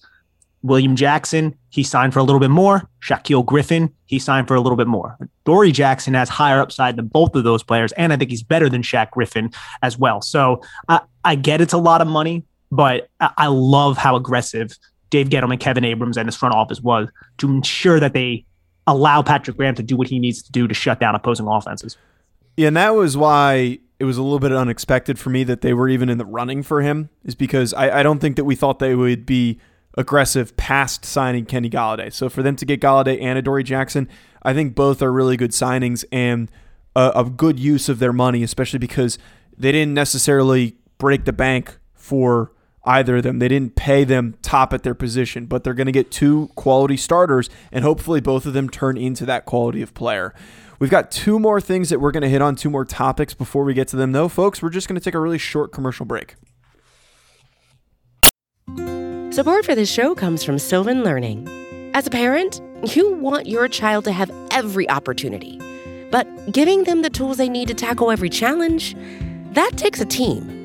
William 0.65 0.95
Jackson, 0.95 1.56
he 1.69 1.84
signed 1.84 2.12
for 2.12 2.17
a 2.17 2.23
little 2.23 2.39
bit 2.39 2.49
more. 2.49 2.89
Shaquill 2.99 3.45
Griffin, 3.45 3.93
he 4.06 4.17
signed 4.17 4.47
for 4.47 4.56
a 4.56 4.62
little 4.62 4.75
bit 4.75 4.88
more. 4.88 5.15
Adoree 5.45 5.71
Jackson 5.71 6.15
has 6.15 6.28
higher 6.28 6.60
upside 6.60 6.95
than 6.95 7.08
both 7.08 7.36
of 7.36 7.43
those 7.43 7.62
players, 7.62 7.91
and 7.91 8.12
I 8.12 8.17
think 8.17 8.32
he's 8.32 8.41
better 8.41 8.67
than 8.67 8.82
Shaq 8.82 9.12
Griffin 9.12 9.51
as 9.84 9.99
well. 9.99 10.21
So 10.21 10.62
I, 10.88 11.01
I 11.23 11.36
get 11.36 11.62
it's 11.62 11.73
a 11.73 11.78
lot 11.78 12.01
of 12.01 12.08
money, 12.08 12.43
but 12.75 13.09
I 13.19 13.47
love 13.47 13.97
how 13.97 14.15
aggressive 14.15 14.77
Dave 15.09 15.29
Gettleman, 15.29 15.59
Kevin 15.59 15.85
Abrams, 15.85 16.17
and 16.17 16.27
his 16.27 16.35
front 16.35 16.55
office 16.55 16.81
was 16.81 17.09
to 17.38 17.49
ensure 17.49 17.99
that 17.99 18.13
they 18.13 18.45
allow 18.88 19.21
Patrick 19.21 19.57
Graham 19.57 19.75
to 19.75 19.83
do 19.83 19.97
what 19.97 20.07
he 20.07 20.19
needs 20.19 20.43
to 20.43 20.51
do 20.51 20.67
to 20.67 20.73
shut 20.73 20.99
down 20.99 21.15
opposing 21.15 21.47
offenses. 21.47 21.97
Yeah, 22.57 22.67
and 22.67 22.77
that 22.77 22.95
was 22.95 23.17
why 23.17 23.79
it 23.99 24.05
was 24.05 24.17
a 24.17 24.23
little 24.23 24.39
bit 24.39 24.51
unexpected 24.51 25.17
for 25.17 25.29
me 25.29 25.43
that 25.45 25.61
they 25.61 25.73
were 25.73 25.89
even 25.89 26.09
in 26.09 26.17
the 26.17 26.25
running 26.25 26.63
for 26.63 26.81
him, 26.81 27.09
is 27.23 27.35
because 27.35 27.73
I, 27.73 27.99
I 27.99 28.03
don't 28.03 28.19
think 28.19 28.35
that 28.35 28.43
we 28.43 28.55
thought 28.55 28.79
they 28.79 28.95
would 28.95 29.25
be 29.25 29.59
aggressive 29.97 30.57
past 30.57 31.05
signing 31.05 31.45
Kenny 31.45 31.69
Golladay. 31.69 32.11
So 32.11 32.27
for 32.29 32.43
them 32.43 32.55
to 32.57 32.65
get 32.65 32.81
Golladay 32.81 33.21
and 33.21 33.39
Adoree 33.39 33.63
Jackson, 33.63 34.09
I 34.43 34.53
think 34.53 34.75
both 34.75 35.01
are 35.01 35.11
really 35.11 35.38
good 35.38 35.51
signings 35.51 36.03
and 36.11 36.51
a, 36.95 37.11
a 37.15 37.23
good 37.23 37.59
use 37.59 37.88
of 37.88 37.99
their 37.99 38.13
money, 38.13 38.43
especially 38.43 38.79
because 38.79 39.17
they 39.57 39.71
didn't 39.71 39.93
necessarily 39.93 40.75
break 40.97 41.25
the 41.25 41.33
bank 41.33 41.77
for 41.93 42.51
either 42.86 43.17
of 43.17 43.24
them. 43.24 43.39
They 43.39 43.48
didn't 43.48 43.76
pay 43.76 44.04
them 44.04 44.36
top 44.41 44.74
at 44.74 44.84
their 44.84 44.95
position, 44.95 45.45
but 45.45 45.63
they're 45.63 45.74
going 45.74 45.88
to 45.88 45.91
get 45.91 46.12
two 46.12 46.50
quality 46.56 46.98
starters, 46.98 47.50
and 47.71 47.84
hopefully 47.84 48.21
both 48.21 48.45
of 48.45 48.54
them 48.54 48.69
turn 48.69 48.98
into 48.98 49.26
that 49.26 49.45
quality 49.45 49.82
of 49.82 49.93
player. 49.93 50.34
We've 50.80 50.89
got 50.89 51.10
two 51.10 51.39
more 51.39 51.62
things 51.62 51.89
that 51.89 52.00
we're 52.00 52.12
going 52.12 52.24
to 52.24 52.30
hit 52.30 52.41
on, 52.41 52.56
two 52.56 52.69
more 52.69 52.86
topics 52.86 53.34
before 53.34 53.63
we 53.63 53.74
get 53.74 53.88
to 53.89 53.95
them, 53.95 54.12
though, 54.12 54.28
folks. 54.28 54.62
We're 54.62 54.69
just 54.69 54.88
going 54.88 55.00
to 55.00 55.04
take 55.04 55.15
a 55.15 55.19
really 55.19 55.38
short 55.38 55.71
commercial 55.71 56.06
break. 56.06 56.36
Support 59.32 59.65
for 59.65 59.76
this 59.76 59.91
show 59.91 60.15
comes 60.15 60.43
from 60.43 60.60
Sylvan 60.60 61.04
Learning. 61.04 61.48
As 61.93 62.08
a 62.08 62.10
parent, 62.10 62.62
you 62.93 63.13
want 63.13 63.48
your 63.48 63.67
child 63.67 64.04
to 64.06 64.12
have 64.12 64.32
every 64.52 64.89
opportunity, 64.89 65.60
but 66.12 66.52
giving 66.52 66.84
them 66.84 67.02
the 67.02 67.10
tools 67.10 67.38
they 67.38 67.50
need 67.50 67.67
to 67.69 67.74
tackle 67.74 68.12
every 68.12 68.30
challenge, 68.30 68.95
that 69.52 69.71
takes 69.78 70.02
a 70.02 70.06
team. 70.06 70.64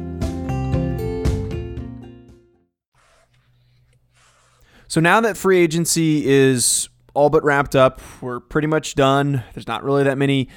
So 4.91 4.99
now 4.99 5.21
that 5.21 5.37
free 5.37 5.57
agency 5.57 6.27
is 6.27 6.89
all 7.13 7.29
but 7.29 7.45
wrapped 7.45 7.77
up, 7.77 8.01
we're 8.19 8.41
pretty 8.41 8.67
much 8.67 8.93
done. 8.93 9.41
There's 9.53 9.65
not 9.65 9.85
really 9.85 10.03
that 10.03 10.17
many 10.17 10.49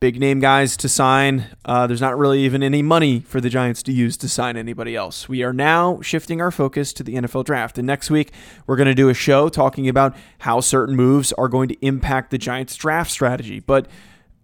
big 0.00 0.18
name 0.18 0.40
guys 0.40 0.76
to 0.78 0.88
sign. 0.88 1.56
Uh, 1.64 1.86
there's 1.86 2.00
not 2.00 2.18
really 2.18 2.40
even 2.40 2.64
any 2.64 2.82
money 2.82 3.20
for 3.20 3.40
the 3.40 3.48
Giants 3.48 3.84
to 3.84 3.92
use 3.92 4.16
to 4.16 4.28
sign 4.28 4.56
anybody 4.56 4.96
else. 4.96 5.28
We 5.28 5.44
are 5.44 5.52
now 5.52 6.00
shifting 6.00 6.40
our 6.40 6.50
focus 6.50 6.92
to 6.94 7.04
the 7.04 7.14
NFL 7.14 7.44
draft. 7.44 7.78
And 7.78 7.86
next 7.86 8.10
week, 8.10 8.32
we're 8.66 8.74
going 8.74 8.88
to 8.88 8.94
do 8.94 9.08
a 9.08 9.14
show 9.14 9.48
talking 9.48 9.88
about 9.88 10.16
how 10.38 10.58
certain 10.58 10.96
moves 10.96 11.32
are 11.34 11.46
going 11.46 11.68
to 11.68 11.76
impact 11.80 12.32
the 12.32 12.38
Giants' 12.38 12.74
draft 12.74 13.12
strategy. 13.12 13.60
But 13.60 13.86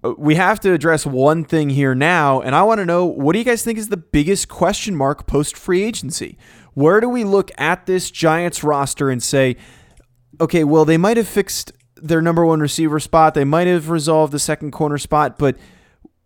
uh, 0.04 0.14
we 0.16 0.36
have 0.36 0.60
to 0.60 0.72
address 0.72 1.04
one 1.04 1.44
thing 1.44 1.70
here 1.70 1.96
now, 1.96 2.40
and 2.40 2.54
I 2.54 2.62
want 2.62 2.78
to 2.78 2.86
know 2.86 3.06
what 3.06 3.32
do 3.32 3.40
you 3.40 3.44
guys 3.44 3.64
think 3.64 3.76
is 3.76 3.88
the 3.88 3.96
biggest 3.96 4.48
question 4.48 4.94
mark 4.94 5.26
post 5.26 5.56
free 5.56 5.82
agency? 5.82 6.38
Where 6.74 7.00
do 7.00 7.08
we 7.08 7.24
look 7.24 7.50
at 7.58 7.86
this 7.86 8.10
Giants 8.10 8.64
roster 8.64 9.10
and 9.10 9.22
say, 9.22 9.56
okay, 10.40 10.64
well, 10.64 10.84
they 10.84 10.96
might 10.96 11.16
have 11.16 11.28
fixed 11.28 11.72
their 11.96 12.20
number 12.20 12.44
one 12.44 12.60
receiver 12.60 12.98
spot, 12.98 13.34
they 13.34 13.44
might 13.44 13.66
have 13.66 13.88
resolved 13.88 14.32
the 14.32 14.38
second 14.38 14.72
corner 14.72 14.98
spot, 14.98 15.38
but 15.38 15.56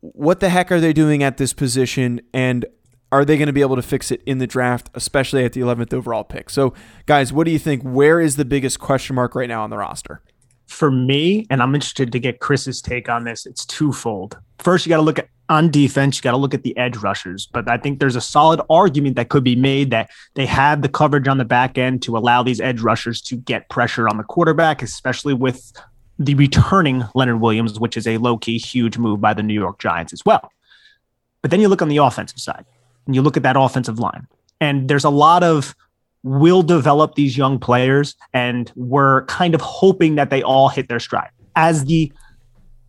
what 0.01 0.41
the 0.41 0.49
heck 0.49 0.73
are 0.73 0.81
they 0.81 0.93
doing 0.93 1.23
at 1.23 1.37
this 1.37 1.53
position? 1.53 2.21
And 2.33 2.65
are 3.13 3.25
they 3.25 3.37
going 3.37 3.47
to 3.47 3.53
be 3.53 3.61
able 3.61 3.77
to 3.77 3.83
fix 3.83 4.11
it 4.11 4.23
in 4.27 4.39
the 4.39 4.47
draft, 4.47 4.91
especially 4.95 5.45
at 5.45 5.53
the 5.53 5.61
11th 5.61 5.93
overall 5.93 6.25
pick? 6.25 6.51
So, 6.51 6.75
guys, 7.07 7.33
what 7.33 7.45
do 7.45 7.51
you 7.51 7.59
think? 7.59 7.83
Where 7.83 8.21
is 8.21 8.37
the 8.37 8.45
biggest 8.45 8.81
question 8.81 9.17
mark 9.17 9.35
right 9.35 9.49
now 9.49 9.63
on 9.63 9.71
the 9.71 9.77
roster? 9.77 10.23
For 10.67 10.91
me, 10.91 11.47
and 11.49 11.63
I'm 11.63 11.75
interested 11.75 12.13
to 12.13 12.19
get 12.19 12.41
Chris's 12.41 12.83
take 12.83 13.09
on 13.09 13.25
this, 13.25 13.47
it's 13.47 13.65
twofold. 13.65 14.39
First, 14.59 14.85
you 14.85 14.91
got 14.91 14.97
to 14.97 15.03
look 15.03 15.19
at 15.19 15.29
on 15.49 15.71
defense, 15.71 16.17
you 16.17 16.23
got 16.23 16.33
to 16.33 16.37
look 16.37 16.55
at 16.55 16.65
the 16.65 16.77
edge 16.77 16.97
rushers. 16.97 17.47
But 17.47 17.71
I 17.71 17.77
think 17.77 18.01
there's 18.01 18.17
a 18.17 18.21
solid 18.21 18.61
argument 18.69 19.17
that 19.17 19.29
could 19.29 19.45
be 19.45 19.55
made 19.55 19.91
that 19.91 20.11
they 20.35 20.47
have 20.47 20.83
the 20.83 20.89
coverage 20.89 21.29
on 21.29 21.39
the 21.39 21.45
back 21.45 21.79
end 21.79 22.03
to 22.03 22.17
allow 22.17 22.43
these 22.43 22.61
edge 22.61 22.81
rushers 22.81 23.21
to 23.23 23.37
get 23.37 23.69
pressure 23.69 24.09
on 24.09 24.17
the 24.17 24.25
quarterback, 24.25 24.83
especially 24.83 25.35
with 25.35 25.73
the 26.19 26.35
returning 26.35 27.05
Leonard 27.15 27.41
Williams, 27.41 27.79
which 27.79 27.97
is 27.97 28.07
a 28.07 28.17
low 28.19 28.39
key 28.39 28.59
huge 28.59 28.99
move 28.99 29.21
by 29.21 29.35
the 29.35 29.43
New 29.43 29.55
York 29.55 29.79
Giants 29.79 30.13
as 30.13 30.25
well. 30.25 30.51
But 31.43 31.51
then 31.51 31.61
you 31.61 31.69
look 31.69 31.83
on 31.83 31.89
the 31.89 31.99
offensive 31.99 32.41
side 32.41 32.65
and 33.07 33.15
you 33.15 33.23
look 33.23 33.37
at 33.37 33.43
that 33.45 33.57
offensive 33.57 33.99
line, 33.99 34.27
and 34.61 34.89
there's 34.89 35.05
a 35.05 35.11
lot 35.11 35.45
of 35.45 35.77
will 36.27 36.63
develop 36.63 37.15
these 37.15 37.37
young 37.37 37.57
players, 37.57 38.17
and 38.33 38.73
we're 38.75 39.25
kind 39.27 39.55
of 39.55 39.61
hoping 39.61 40.17
that 40.17 40.29
they 40.29 40.43
all 40.43 40.69
hit 40.69 40.89
their 40.89 40.99
stride. 40.99 41.31
As 41.55 41.85
the 41.85 42.13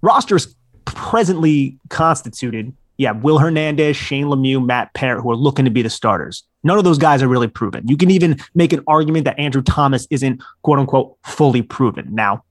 roster 0.02 0.38
is 0.38 0.56
presently 0.86 1.78
constituted, 1.90 2.74
yeah, 2.98 3.12
Will 3.12 3.38
Hernandez, 3.38 3.96
Shane 3.96 4.26
Lemieux, 4.26 4.66
Matt 4.66 4.92
Peart, 4.96 5.22
who 5.22 5.30
are 5.30 5.36
looking 5.36 5.66
to 5.66 5.72
be 5.72 5.84
the 5.84 5.90
starters. 5.90 6.44
None 6.64 6.80
of 6.80 6.84
those 6.84 6.98
guys 6.98 7.22
are 7.22 7.28
really 7.28 7.48
proven. 7.48 7.88
You 7.88 7.96
can 7.96 8.10
even 8.10 8.40
make 8.56 8.74
an 8.74 8.84
argument 8.88 9.26
that 9.26 9.38
Andrew 9.38 9.62
Thomas 9.62 10.08
isn't 10.10 10.42
quote 10.64 10.80
unquote 10.80 11.16
fully 11.24 11.62
proven. 11.62 12.08
Now, 12.12 12.44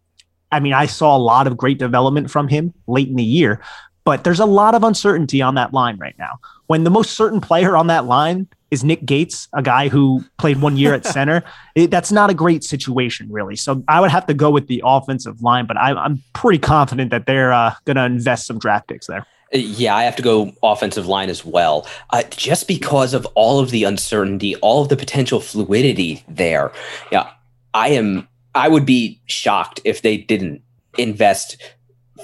I 0.53 0.61
mean, 0.61 0.72
I 0.72 0.87
saw 0.87 1.16
a 1.16 1.18
lot 1.18 1.49
of 1.49 1.57
great 1.57 1.79
development 1.79 2.31
from 2.31 2.46
him 2.46 2.72
late 2.87 3.09
in 3.09 3.16
the 3.16 3.25
year, 3.25 3.61
but 4.05 4.22
there's 4.22 4.38
a 4.38 4.46
lot 4.46 4.77
of 4.77 4.85
uncertainty 4.85 5.42
on 5.42 5.57
that 5.57 5.72
line 5.72 5.99
right 5.99 6.14
now. 6.16 6.38
When 6.68 6.85
the 6.85 6.90
most 6.90 7.16
certain 7.16 7.40
player 7.40 7.77
on 7.77 7.88
that 7.88 8.05
line 8.05 8.46
is 8.70 8.83
Nick 8.83 9.05
Gates, 9.05 9.48
a 9.52 9.62
guy 9.62 9.88
who 9.88 10.24
played 10.38 10.61
one 10.61 10.76
year 10.76 10.94
at 10.94 11.05
center. 11.16 11.42
It, 11.74 11.90
that's 11.90 12.11
not 12.12 12.31
a 12.31 12.35
great 12.35 12.64
situation, 12.64 13.31
really. 13.31 13.57
So 13.57 13.83
I 13.88 14.00
would 14.00 14.11
have 14.11 14.26
to 14.26 14.35
go 14.35 14.50
with 14.50 14.66
the 14.66 14.83
offensive 14.85 15.42
line, 15.42 15.66
but 15.66 15.76
I, 15.76 16.05
am 16.05 16.22
pretty 16.33 16.59
confident 16.59 17.11
that 17.11 17.26
they're 17.26 17.52
uh, 17.52 17.74
going 17.85 17.96
to 17.96 18.05
invest 18.05 18.46
some 18.46 18.59
draft 18.59 18.88
picks 18.88 19.07
there. 19.07 19.26
Uh, 19.55 19.59
yeah, 19.59 19.94
I 19.94 20.05
have 20.05 20.16
to 20.16 20.22
go 20.22 20.52
offensive 20.62 21.07
line 21.07 21.31
as 21.31 21.44
well. 21.44 21.87
Uh, 22.11 22.22
just 22.31 22.66
because 22.66 23.14
of 23.14 23.26
all 23.35 23.61
of 23.61 23.70
the 23.70 23.85
uncertainty, 23.85 24.57
all 24.57 24.83
of 24.83 24.88
the 24.88 24.96
potential 24.96 25.40
fluidity 25.40 26.24
there. 26.29 26.72
Yeah, 27.12 27.31
I 27.74 27.90
am. 27.90 28.29
I 28.55 28.68
would 28.68 28.87
be 28.87 29.20
shocked 29.26 29.81
if 29.85 30.02
they 30.02 30.16
didn't 30.16 30.62
invest 30.96 31.59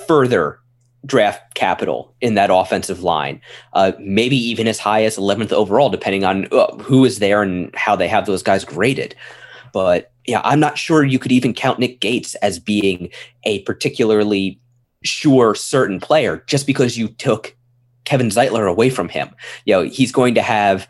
further 0.06 0.58
draft 1.04 1.54
capital 1.54 2.14
in 2.20 2.34
that 2.34 2.50
offensive 2.52 3.02
line, 3.02 3.40
uh, 3.72 3.92
maybe 3.98 4.36
even 4.36 4.68
as 4.68 4.78
high 4.78 5.04
as 5.04 5.16
11th 5.16 5.52
overall, 5.52 5.90
depending 5.90 6.24
on 6.24 6.46
uh, 6.52 6.72
who 6.76 7.04
is 7.04 7.18
there 7.18 7.42
and 7.42 7.74
how 7.74 7.96
they 7.96 8.08
have 8.08 8.26
those 8.26 8.42
guys 8.42 8.64
graded. 8.64 9.14
But 9.72 10.12
yeah, 10.26 10.40
I'm 10.44 10.60
not 10.60 10.78
sure 10.78 11.04
you 11.04 11.18
could 11.18 11.32
even 11.32 11.54
count 11.54 11.78
Nick 11.78 12.00
Gates 12.00 12.34
as 12.36 12.58
being 12.58 13.10
a 13.44 13.60
particularly 13.62 14.60
sure, 15.02 15.54
certain 15.54 15.98
player 15.98 16.44
just 16.46 16.66
because 16.66 16.96
you 16.96 17.08
took 17.08 17.56
Kevin 18.04 18.28
Zeitler 18.28 18.70
away 18.70 18.90
from 18.90 19.08
him. 19.08 19.30
You 19.64 19.74
know, 19.74 19.82
he's 19.82 20.12
going 20.12 20.34
to 20.34 20.42
have, 20.42 20.88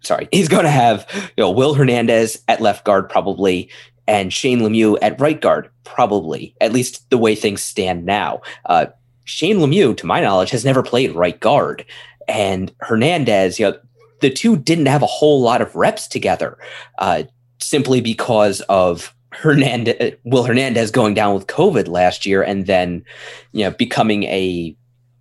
sorry, 0.00 0.28
he's 0.32 0.48
going 0.48 0.64
to 0.64 0.70
have, 0.70 1.06
you 1.36 1.42
know, 1.42 1.50
Will 1.50 1.74
Hernandez 1.74 2.42
at 2.48 2.60
left 2.60 2.84
guard 2.84 3.08
probably, 3.08 3.70
and 4.06 4.32
Shane 4.32 4.60
Lemieux 4.60 4.98
at 5.02 5.20
right 5.20 5.40
guard 5.40 5.70
probably, 5.84 6.54
at 6.60 6.72
least 6.72 7.08
the 7.10 7.18
way 7.18 7.34
things 7.34 7.62
stand 7.62 8.04
now. 8.04 8.42
Uh, 8.66 8.86
Shane 9.26 9.58
Lemieux, 9.58 9.96
to 9.98 10.06
my 10.06 10.20
knowledge, 10.20 10.50
has 10.50 10.64
never 10.64 10.82
played 10.82 11.14
right 11.14 11.38
guard. 11.38 11.84
And 12.26 12.72
Hernandez, 12.80 13.58
you 13.58 13.70
know, 13.70 13.78
the 14.20 14.30
two 14.30 14.56
didn't 14.56 14.86
have 14.86 15.02
a 15.02 15.06
whole 15.06 15.42
lot 15.42 15.60
of 15.60 15.74
reps 15.76 16.08
together 16.08 16.56
uh, 16.98 17.24
simply 17.60 18.00
because 18.00 18.62
of 18.62 19.14
Hernandez, 19.32 20.14
Will 20.24 20.44
Hernandez 20.44 20.90
going 20.90 21.14
down 21.14 21.34
with 21.34 21.46
COVID 21.48 21.88
last 21.88 22.24
year 22.24 22.42
and 22.42 22.66
then, 22.66 23.04
you 23.52 23.64
know, 23.64 23.70
becoming 23.72 24.22
a 24.24 24.74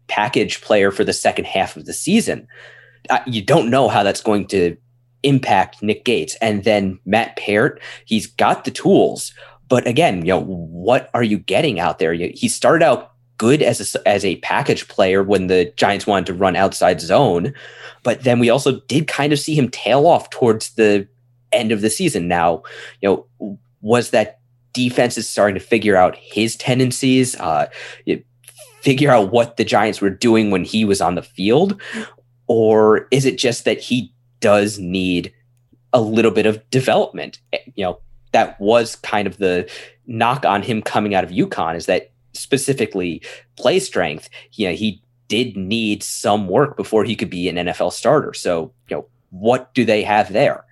package 0.08 0.62
player 0.62 0.92
for 0.92 1.04
the 1.04 1.14
second 1.14 1.46
half 1.46 1.76
of 1.76 1.86
the 1.86 1.94
season. 1.94 2.48
Uh, 3.10 3.20
you 3.26 3.42
don't 3.42 3.70
know 3.70 3.90
how 3.90 4.04
that's 4.04 4.22
going 4.22 4.48
to 4.48 4.78
impact 5.24 5.82
Nick 5.82 6.06
Gates. 6.06 6.38
And 6.42 6.64
then 6.64 7.00
Matt 7.06 7.36
Peart, 7.36 7.82
he's 8.06 8.28
got 8.28 8.64
the 8.64 8.72
tools. 8.72 9.34
But 9.68 9.88
again, 9.88 10.20
you 10.20 10.34
know, 10.34 10.42
what 10.42 11.10
are 11.14 11.24
you 11.24 11.40
getting 11.40 11.80
out 11.80 12.00
there? 12.00 12.14
He 12.14 12.48
started 12.48 12.86
out 12.86 13.15
good 13.38 13.62
as 13.62 13.96
a, 13.96 14.08
as 14.08 14.24
a 14.24 14.38
package 14.38 14.88
player 14.88 15.24
when 15.24 15.48
the 15.48 15.74
Giants 15.76 16.08
wanted 16.08 16.26
to 16.28 16.34
run 16.34 16.56
outside 16.56 17.02
zone, 17.02 17.54
but 18.04 18.24
then 18.24 18.40
we 18.40 18.50
also 18.50 18.80
did 18.82 19.08
kind 19.08 19.34
of 19.34 19.40
see 19.40 19.56
him 19.56 19.70
tail 19.70 20.08
off 20.08 20.30
towards 20.30 20.72
the 20.76 21.08
end 21.52 21.72
of 21.72 21.82
the 21.82 21.90
season. 21.90 22.28
Now, 22.28 22.64
you 23.02 23.10
know, 23.40 23.60
was 23.82 24.12
that 24.12 24.40
defense 24.74 25.18
is 25.18 25.28
starting 25.28 25.56
to 25.56 25.60
figure 25.60 25.96
out 25.96 26.16
his 26.16 26.56
tendencies, 26.56 27.36
uh, 27.38 27.68
figure 28.82 29.12
out 29.12 29.32
what 29.32 29.58
the 29.58 29.64
Giants 29.64 30.02
were 30.02 30.10
doing 30.10 30.52
when 30.52 30.64
he 30.64 30.86
was 30.86 31.02
on 31.02 31.16
the 31.16 31.24
field, 31.24 31.82
or 32.48 33.08
is 33.12 33.26
it 33.26 33.38
just 33.38 33.66
that 33.66 33.80
he 33.80 34.14
does 34.40 34.78
need 34.78 35.34
a 35.94 36.02
little 36.02 36.32
bit 36.32 36.46
of 36.46 36.70
development? 36.70 37.40
Eh, 37.54 37.60
you 37.76 37.84
know, 37.84 38.00
that 38.32 38.60
was 38.60 38.98
kind 38.98 39.28
of 39.28 39.38
the 39.38 39.70
knock 40.08 40.46
on 40.46 40.62
him 40.62 40.82
coming 40.82 41.16
out 41.16 41.24
of 41.24 41.32
UConn 41.32 41.76
is 41.76 41.86
that 41.88 42.12
specifically 42.36 43.22
play 43.56 43.80
strength, 43.80 44.30
you 44.54 44.68
know, 44.68 44.74
he 44.74 45.02
did 45.28 45.58
need 45.58 46.04
some 46.04 46.48
work 46.48 46.78
before 46.78 47.04
he 47.04 47.16
could 47.16 47.30
be 47.30 47.50
an 47.50 47.56
NFL 47.56 47.92
starter. 47.92 48.34
So, 48.34 48.72
you 48.90 48.98
know, 48.98 49.06
what 49.32 49.74
do 49.74 49.86
they 49.86 50.04
have 50.04 50.32
there? 50.32 50.66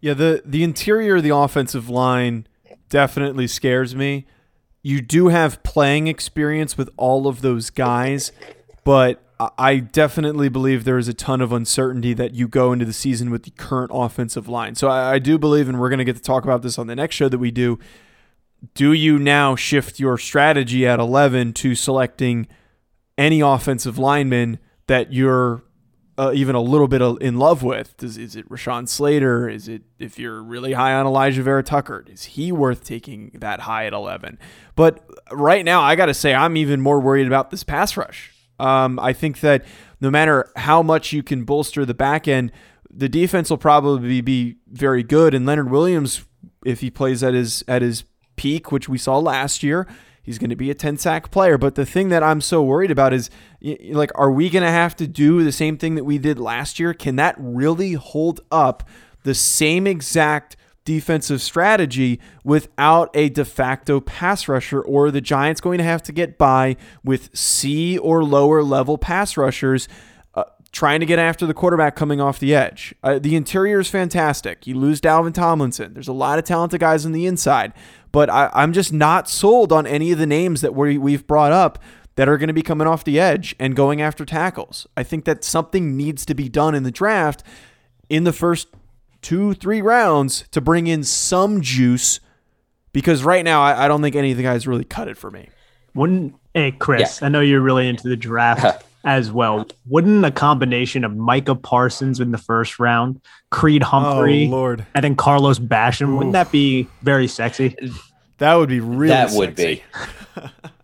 Yeah, 0.00 0.14
the 0.14 0.42
the 0.44 0.62
interior 0.62 1.16
of 1.16 1.22
the 1.22 1.34
offensive 1.34 1.88
line 1.88 2.46
definitely 2.88 3.46
scares 3.46 3.94
me. 3.94 4.26
You 4.82 5.00
do 5.00 5.28
have 5.28 5.62
playing 5.64 6.06
experience 6.06 6.78
with 6.78 6.90
all 6.96 7.26
of 7.26 7.40
those 7.40 7.70
guys, 7.70 8.30
but 8.84 9.20
I 9.58 9.78
definitely 9.78 10.48
believe 10.48 10.84
there 10.84 10.96
is 10.96 11.08
a 11.08 11.14
ton 11.14 11.42
of 11.42 11.52
uncertainty 11.52 12.14
that 12.14 12.34
you 12.34 12.48
go 12.48 12.72
into 12.72 12.86
the 12.86 12.92
season 12.92 13.30
with 13.30 13.42
the 13.42 13.50
current 13.50 13.90
offensive 13.92 14.48
line. 14.48 14.76
So 14.76 14.88
I, 14.88 15.14
I 15.14 15.18
do 15.18 15.36
believe, 15.36 15.68
and 15.68 15.78
we're 15.78 15.90
going 15.90 15.98
to 15.98 16.04
get 16.04 16.16
to 16.16 16.22
talk 16.22 16.44
about 16.44 16.62
this 16.62 16.78
on 16.78 16.86
the 16.86 16.96
next 16.96 17.16
show 17.16 17.28
that 17.28 17.38
we 17.38 17.50
do, 17.50 17.78
do 18.74 18.92
you 18.92 19.18
now 19.18 19.54
shift 19.56 20.00
your 20.00 20.18
strategy 20.18 20.86
at 20.86 20.98
11 20.98 21.52
to 21.54 21.74
selecting 21.74 22.46
any 23.18 23.40
offensive 23.40 23.98
lineman 23.98 24.58
that 24.86 25.12
you're 25.12 25.62
uh, 26.18 26.32
even 26.34 26.54
a 26.54 26.60
little 26.60 26.88
bit 26.88 27.02
in 27.20 27.38
love 27.38 27.62
with? 27.62 27.96
Does, 27.96 28.16
is 28.16 28.36
it 28.36 28.48
Rashawn 28.48 28.88
Slater? 28.88 29.48
Is 29.48 29.68
it 29.68 29.82
if 29.98 30.18
you're 30.18 30.42
really 30.42 30.72
high 30.72 30.94
on 30.94 31.06
Alijah 31.06 31.42
Vera-Tucker? 31.42 32.06
Is 32.08 32.24
he 32.24 32.52
worth 32.52 32.84
taking 32.84 33.30
that 33.34 33.60
high 33.60 33.86
at 33.86 33.92
11? 33.92 34.38
But 34.74 35.04
right 35.30 35.64
now, 35.64 35.82
I 35.82 35.94
got 35.96 36.06
to 36.06 36.14
say, 36.14 36.34
I'm 36.34 36.56
even 36.56 36.80
more 36.80 37.00
worried 37.00 37.26
about 37.26 37.50
this 37.50 37.64
pass 37.64 37.96
rush. 37.96 38.32
Um, 38.58 38.98
I 38.98 39.12
think 39.12 39.40
that 39.40 39.64
no 40.00 40.10
matter 40.10 40.50
how 40.56 40.82
much 40.82 41.12
you 41.12 41.22
can 41.22 41.44
bolster 41.44 41.84
the 41.84 41.94
back 41.94 42.26
end, 42.26 42.52
the 42.90 43.08
defense 43.08 43.50
will 43.50 43.58
probably 43.58 44.22
be 44.22 44.56
very 44.66 45.02
good. 45.02 45.34
And 45.34 45.44
Leonard 45.44 45.70
Williams, 45.70 46.24
if 46.64 46.80
he 46.80 46.90
plays 46.90 47.22
at 47.22 47.34
his 47.34 47.62
at 47.68 47.82
his 47.82 48.04
peak, 48.36 48.70
which 48.70 48.88
we 48.88 48.98
saw 48.98 49.18
last 49.18 49.62
year. 49.62 49.86
He's 50.22 50.38
going 50.38 50.50
to 50.50 50.56
be 50.56 50.70
a 50.70 50.74
10 50.74 50.98
sack 50.98 51.30
player. 51.30 51.56
But 51.56 51.76
the 51.76 51.86
thing 51.86 52.08
that 52.08 52.22
I'm 52.22 52.40
so 52.40 52.62
worried 52.62 52.90
about 52.90 53.12
is 53.12 53.30
like, 53.90 54.10
are 54.16 54.30
we 54.30 54.50
going 54.50 54.64
to 54.64 54.70
have 54.70 54.96
to 54.96 55.06
do 55.06 55.44
the 55.44 55.52
same 55.52 55.78
thing 55.78 55.94
that 55.94 56.04
we 56.04 56.18
did 56.18 56.40
last 56.40 56.80
year? 56.80 56.92
Can 56.92 57.14
that 57.16 57.36
really 57.38 57.92
hold 57.92 58.40
up 58.50 58.82
the 59.22 59.34
same 59.34 59.86
exact 59.86 60.56
defensive 60.84 61.40
strategy 61.42 62.20
without 62.44 63.10
a 63.14 63.28
de 63.28 63.44
facto 63.44 64.00
pass 64.00 64.48
rusher? 64.48 64.80
Or 64.80 65.12
the 65.12 65.20
Giants 65.20 65.60
going 65.60 65.78
to 65.78 65.84
have 65.84 66.02
to 66.04 66.12
get 66.12 66.38
by 66.38 66.76
with 67.04 67.30
C 67.36 67.96
or 67.96 68.24
lower 68.24 68.64
level 68.64 68.98
pass 68.98 69.36
rushers? 69.36 69.86
Trying 70.76 71.00
to 71.00 71.06
get 71.06 71.18
after 71.18 71.46
the 71.46 71.54
quarterback 71.54 71.96
coming 71.96 72.20
off 72.20 72.38
the 72.38 72.54
edge. 72.54 72.94
Uh, 73.02 73.18
the 73.18 73.34
interior 73.34 73.80
is 73.80 73.88
fantastic. 73.88 74.66
You 74.66 74.74
lose 74.74 75.00
Dalvin 75.00 75.32
Tomlinson. 75.32 75.94
There's 75.94 76.06
a 76.06 76.12
lot 76.12 76.38
of 76.38 76.44
talented 76.44 76.80
guys 76.80 77.06
on 77.06 77.12
the 77.12 77.24
inside, 77.24 77.72
but 78.12 78.28
I, 78.28 78.50
am 78.52 78.74
just 78.74 78.92
not 78.92 79.26
sold 79.26 79.72
on 79.72 79.86
any 79.86 80.12
of 80.12 80.18
the 80.18 80.26
names 80.26 80.60
that 80.60 80.74
we, 80.74 80.98
we've 80.98 81.26
brought 81.26 81.50
up 81.50 81.78
that 82.16 82.28
are 82.28 82.36
going 82.36 82.48
to 82.48 82.52
be 82.52 82.60
coming 82.60 82.86
off 82.86 83.04
the 83.04 83.18
edge 83.18 83.56
and 83.58 83.74
going 83.74 84.02
after 84.02 84.26
tackles. 84.26 84.86
I 84.98 85.02
think 85.02 85.24
that 85.24 85.44
something 85.44 85.96
needs 85.96 86.26
to 86.26 86.34
be 86.34 86.50
done 86.50 86.74
in 86.74 86.82
the 86.82 86.90
draft 86.90 87.42
in 88.10 88.24
the 88.24 88.32
first 88.34 88.68
two, 89.22 89.54
three 89.54 89.80
rounds 89.80 90.44
to 90.50 90.60
bring 90.60 90.88
in 90.88 91.04
some 91.04 91.62
juice 91.62 92.20
because 92.92 93.24
right 93.24 93.46
now 93.46 93.62
I, 93.62 93.86
I 93.86 93.88
don't 93.88 94.02
think 94.02 94.14
any 94.14 94.32
of 94.32 94.36
the 94.36 94.42
guys 94.42 94.66
really 94.66 94.84
cut 94.84 95.08
it 95.08 95.16
for 95.16 95.30
me. 95.30 95.48
Wouldn't 95.94 96.34
hey 96.52 96.72
Chris? 96.72 97.22
Yeah. 97.22 97.28
I 97.28 97.30
know 97.30 97.40
you're 97.40 97.62
really 97.62 97.88
into 97.88 98.10
the 98.10 98.16
draft 98.16 98.84
as 99.06 99.30
well. 99.30 99.66
Wouldn't 99.86 100.24
a 100.24 100.32
combination 100.32 101.04
of 101.04 101.16
Micah 101.16 101.54
Parsons 101.54 102.20
in 102.20 102.32
the 102.32 102.38
first 102.38 102.78
round, 102.78 103.22
Creed 103.50 103.82
oh, 103.84 103.86
Humphrey, 103.86 104.46
oh, 104.48 104.50
Lord. 104.50 104.84
and 104.94 105.04
then 105.04 105.14
Carlos 105.14 105.58
Basham, 105.60 106.16
wouldn't 106.16 106.34
that 106.34 106.52
be 106.52 106.88
very 107.02 107.28
sexy? 107.28 107.76
That 108.38 108.54
would 108.56 108.68
be 108.68 108.80
really. 108.80 109.08
That 109.08 109.30
sexy. 109.30 109.38
would 109.38 109.54
be. 109.54 109.82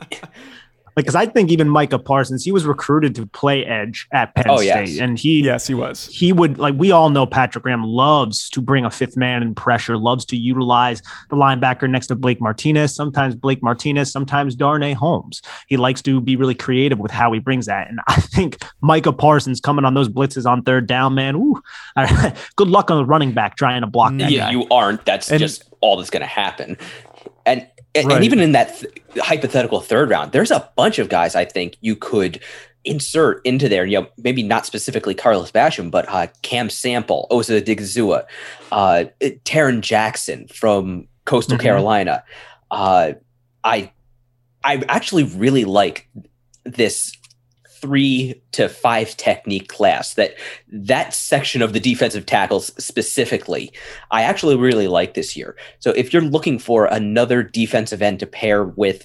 because 0.95 1.15
I 1.15 1.27
think 1.27 1.51
even 1.51 1.69
Micah 1.69 1.99
Parsons, 1.99 2.45
he 2.45 2.53
was 2.53 2.67
recruited 2.67 3.15
to 3.17 3.27
play 3.27 3.65
edge 3.65 4.07
at 4.13 4.35
Penn 4.35 4.47
oh, 4.49 4.57
State, 4.59 4.89
yes. 4.89 4.99
and 4.99 5.19
he 5.19 5.43
yes 5.43 5.67
he 5.67 5.75
was. 5.75 6.07
He 6.07 6.33
would 6.33 6.59
like 6.59 6.75
we 6.77 6.91
all 6.91 7.11
know 7.11 7.27
Patrick 7.27 7.63
Graham 7.65 7.85
loves 7.85 8.49
to 8.51 8.61
bring 8.61 8.85
a 8.85 8.91
fifth 8.91 9.17
man 9.17 9.43
in 9.43 9.55
pressure, 9.55 9.97
loves 9.97 10.25
to 10.27 10.37
utilize 10.37 11.03
the 11.31 11.37
linebacker 11.37 11.89
next 11.89 12.09
to 12.09 12.15
Blake 12.15 12.41
Martinez. 12.41 12.95
Sometimes 12.95 13.35
Blake 13.35 13.63
Martinez, 13.63 14.13
sometimes 14.13 14.55
Darnay 14.55 14.93
Holmes. 14.93 15.43
He 15.69 15.77
likes 15.77 16.03
to 16.03 16.21
be 16.21 16.37
really 16.37 16.55
creative 16.55 16.99
with 16.99 17.11
how 17.11 17.33
he 17.33 17.39
brings 17.39 17.67
that, 17.67 17.89
and 17.89 18.01
I 18.09 18.21
think 18.21 18.63
Micah 18.81 19.13
Parsons 19.13 19.61
coming 19.61 19.85
on 19.85 19.95
those 19.95 20.09
blitzes 20.09 20.47
on 20.47 20.63
third 20.63 20.87
down, 20.87 21.15
man. 21.15 21.37
Ooh, 21.37 21.63
good 22.57 22.69
luck 22.69 22.91
on 22.91 22.99
the 22.99 23.05
running 23.05 23.33
back 23.33 23.57
trying 23.57 23.81
to 23.81 23.87
block 23.87 24.17
that. 24.19 24.31
Yeah, 24.31 24.47
guy. 24.47 24.51
you 24.53 24.67
aren't. 24.71 25.05
That's 25.05 25.31
and, 25.31 25.39
just 25.39 25.65
all 25.81 25.97
that's 25.97 26.11
going 26.11 26.23
to 26.23 26.27
happen. 26.27 26.77
And 27.45 27.67
and, 27.95 28.07
Right. 28.09 28.17
and 28.17 28.25
even 28.25 28.41
in 28.41 28.53
that 28.53 28.79
th- 28.79 28.93
hypothetical 29.19 29.81
third 29.81 30.11
round, 30.11 30.33
there's 30.33 30.51
a 30.51 30.69
bunch 30.77 30.99
of 30.99 31.09
guys 31.09 31.35
I 31.35 31.45
think 31.45 31.77
you 31.81 31.95
could 31.97 32.41
insert 32.85 33.41
into 33.45 33.69
there. 33.69 33.85
You 33.87 34.01
know, 34.03 34.07
maybe 34.19 34.43
not 34.43 34.67
specifically 34.67 35.15
Carlos 35.15 35.51
Basham, 35.53 35.91
but 35.91 36.07
uh, 36.09 36.27
Cam 36.43 36.69
Sample, 36.71 37.27
Osa 37.31 37.61
Odighizuwa, 37.61 38.25
uh, 38.73 39.05
Tarron 39.45 39.81
Jackson 39.83 40.49
from 40.49 41.07
Coastal 41.25 41.59
Mhm. 41.59 41.63
Carolina. 41.63 42.25
Uh, 42.71 43.13
I 43.65 43.91
I 44.65 44.83
actually 44.89 45.25
really 45.25 45.65
like 45.65 46.09
this 46.65 47.13
three 47.83 48.41
to 48.53 48.69
five 48.69 49.15
technique 49.19 49.69
class 49.69 50.15
that 50.15 50.35
that 50.69 51.13
section 51.13 51.61
of 51.61 51.73
the 51.75 51.81
defensive 51.81 52.25
tackles 52.25 52.73
specifically 52.83 53.73
i 54.13 54.23
actually 54.23 54.57
really 54.57 54.87
like 54.87 55.15
this 55.15 55.37
year 55.37 55.57
so 55.81 55.91
if 55.91 56.13
you're 56.13 56.23
looking 56.23 56.59
for 56.61 56.87
another 56.87 57.43
defensive 57.43 58.01
end 58.01 58.21
to 58.21 58.27
pair 58.27 58.63
with 58.65 59.05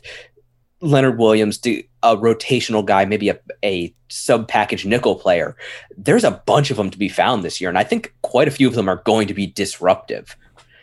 leonard 0.81 1.17
williams 1.17 1.57
to 1.57 1.81
a 2.03 2.15
rotational 2.15 2.85
guy 2.85 3.03
maybe 3.03 3.29
a, 3.29 3.39
a 3.65 3.93
sub 4.09 4.47
package 4.47 4.85
nickel 4.85 5.15
player 5.15 5.57
there's 5.97 6.23
a 6.23 6.31
bunch 6.45 6.69
of 6.69 6.77
them 6.77 6.91
to 6.91 6.99
be 6.99 7.09
found 7.09 7.43
this 7.43 7.59
year 7.59 7.69
and 7.69 7.79
i 7.79 7.83
think 7.83 8.13
quite 8.21 8.47
a 8.47 8.51
few 8.51 8.67
of 8.67 8.75
them 8.75 8.87
are 8.87 9.01
going 9.05 9.27
to 9.27 9.33
be 9.33 9.47
disruptive 9.47 10.37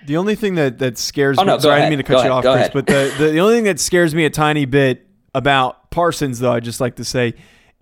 The 0.06 0.16
only 0.16 0.34
thing 0.34 0.56
that 0.56 0.78
that 0.80 0.98
scares 0.98 1.38
Oh, 1.38 1.42
me. 1.42 1.46
no, 1.46 1.56
go 1.56 1.60
sorry, 1.62 1.74
I 1.74 1.78
ahead. 1.78 1.90
didn't 1.90 1.98
mean 1.98 2.04
to 2.04 2.10
Go 2.10 2.16
cut 2.18 2.24
you 2.26 2.32
ahead. 2.32 2.32
off, 2.32 2.42
Go 2.42 2.52
Chris. 2.52 2.60
ahead. 2.60 2.72
But 2.74 2.86
the, 2.86 3.24
the 3.24 3.30
the 3.32 3.40
only 3.40 3.54
thing 3.54 3.64
that 3.64 3.78
scares 3.80 4.14
me 4.14 4.24
a 4.26 4.30
tiny 4.30 4.66
bit 4.66 5.06
about 5.34 5.90
Parsons, 5.90 6.40
though, 6.40 6.52
I 6.52 6.60
just 6.60 6.78
like 6.80 6.96
to 6.96 7.04
say, 7.04 7.32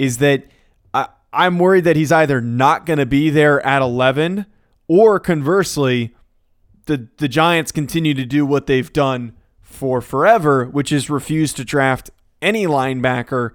is 0.03 0.19
that 0.19 0.45
I, 0.93 1.07
I'm 1.33 1.59
worried 1.61 1.85
that 1.85 1.95
he's 1.95 2.11
either 2.11 2.41
not 2.41 2.87
going 2.87 2.99
to 2.99 3.07
be 3.07 3.31
there 3.31 3.65
at 3.65 3.83
11, 3.83 4.47
or 4.89 5.21
conversely, 5.21 6.15
the 6.87 7.09
the 7.19 7.29
Giants 7.29 7.71
continue 7.71 8.13
to 8.15 8.25
do 8.27 8.45
what 8.45 8.67
they've 8.67 8.93
done 8.93 9.35
for 9.61 10.01
forever, 10.01 10.67
which 10.67 10.91
is 10.91 11.09
refuse 11.09 11.53
to 11.55 11.65
draft 11.65 12.11
any 12.43 12.67
linebacker 12.67 13.51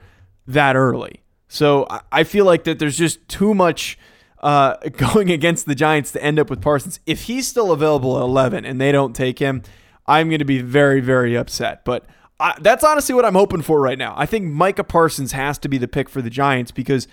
that 0.48 0.76
early. 0.78 1.22
So 1.50 1.86
I- 2.12 2.24
feel 2.24 2.46
like 2.46 2.64
that 2.64 2.80
there's 2.80 2.98
just 2.98 3.28
too 3.28 3.54
much 3.54 4.00
uh, 4.42 4.76
going 4.98 5.30
against 5.30 5.66
the 5.66 5.76
Giants 5.76 6.12
to 6.14 6.24
end 6.24 6.40
up 6.40 6.50
with 6.50 6.62
Parsons. 6.62 7.02
If 7.06 7.24
he's 7.24 7.48
still 7.48 7.72
available 7.72 8.18
at 8.18 8.24
11 8.24 8.64
and 8.66 8.80
they 8.80 8.92
don't 8.94 9.14
take 9.16 9.40
him, 9.40 9.62
I'm 10.06 10.30
going 10.30 10.40
to 10.40 10.46
be 10.46 10.62
very, 10.62 11.02
very 11.02 11.36
upset. 11.36 11.84
But 11.84 12.06
I, 12.40 12.56
that's 12.62 12.84
honestly 12.84 13.16
what 13.16 13.26
I'm 13.26 13.34
hoping 13.34 13.62
for 13.62 13.82
right 13.82 13.98
now. 13.98 14.14
I 14.18 14.26
think 14.26 14.46
Micah 14.46 14.84
Parsons 14.84 15.32
has 15.32 15.58
to 15.60 15.70
be 15.70 15.78
the 15.78 15.88
pick 15.88 16.08
for 16.08 16.22
the 16.22 16.30
Giants 16.30 16.72
because 16.72 17.08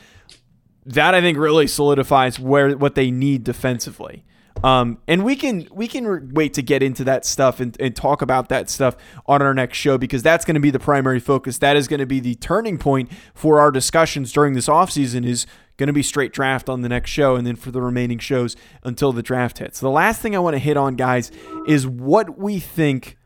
that 0.86 1.14
I 1.14 1.20
think 1.20 1.38
really 1.38 1.66
solidifies 1.66 2.38
where 2.38 2.76
what 2.76 2.94
they 2.94 3.10
need 3.10 3.44
defensively. 3.44 4.24
Um, 4.62 4.98
and 5.08 5.24
we 5.24 5.34
can 5.36 5.68
we 5.72 5.88
can 5.88 6.32
wait 6.32 6.54
to 6.54 6.62
get 6.62 6.82
into 6.82 7.04
that 7.04 7.26
stuff 7.26 7.60
and, 7.60 7.76
and 7.80 7.94
talk 7.94 8.22
about 8.22 8.48
that 8.50 8.70
stuff 8.70 8.96
on 9.26 9.42
our 9.42 9.52
next 9.52 9.78
show 9.78 9.98
because 9.98 10.22
that's 10.22 10.44
going 10.44 10.54
to 10.54 10.60
be 10.60 10.70
the 10.70 10.78
primary 10.78 11.20
focus. 11.20 11.58
That 11.58 11.76
is 11.76 11.88
going 11.88 12.00
to 12.00 12.06
be 12.06 12.20
the 12.20 12.36
turning 12.36 12.78
point 12.78 13.10
for 13.34 13.60
our 13.60 13.70
discussions 13.70 14.32
during 14.32 14.54
this 14.54 14.68
offseason 14.68 15.26
is 15.26 15.46
going 15.76 15.88
to 15.88 15.92
be 15.92 16.02
straight 16.02 16.32
draft 16.32 16.68
on 16.68 16.82
the 16.82 16.88
next 16.88 17.10
show 17.10 17.34
and 17.34 17.46
then 17.46 17.56
for 17.56 17.72
the 17.72 17.82
remaining 17.82 18.18
shows 18.18 18.56
until 18.84 19.12
the 19.12 19.22
draft 19.22 19.58
hits. 19.58 19.80
The 19.80 19.90
last 19.90 20.22
thing 20.22 20.36
I 20.36 20.38
want 20.38 20.54
to 20.54 20.60
hit 20.60 20.76
on, 20.76 20.94
guys, 20.94 21.32
is 21.66 21.86
what 21.86 22.38
we 22.38 22.60
think 22.60 23.16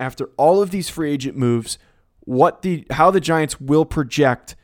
after 0.00 0.30
all 0.36 0.62
of 0.62 0.70
these 0.70 0.88
free 0.88 1.12
agent 1.12 1.36
moves, 1.36 1.78
what 2.20 2.62
the 2.62 2.86
how 2.90 3.10
the 3.10 3.20
Giants 3.20 3.60
will 3.60 3.84
project 3.84 4.54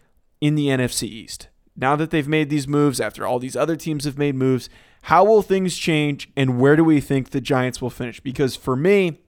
in 0.40 0.54
the 0.54 0.66
NFC 0.68 1.04
East. 1.04 1.48
Now 1.76 1.96
that 1.96 2.10
they've 2.10 2.28
made 2.28 2.50
these 2.50 2.68
moves, 2.68 3.00
after 3.00 3.26
all 3.26 3.38
these 3.38 3.56
other 3.56 3.76
teams 3.76 4.04
have 4.04 4.18
made 4.18 4.34
moves, 4.34 4.68
how 5.02 5.24
will 5.24 5.42
things 5.42 5.76
change 5.76 6.30
and 6.36 6.60
where 6.60 6.76
do 6.76 6.84
we 6.84 7.00
think 7.00 7.30
the 7.30 7.40
Giants 7.40 7.82
will 7.82 7.90
finish? 7.90 8.20
Because 8.20 8.54
for 8.54 8.76
me, 8.76 9.20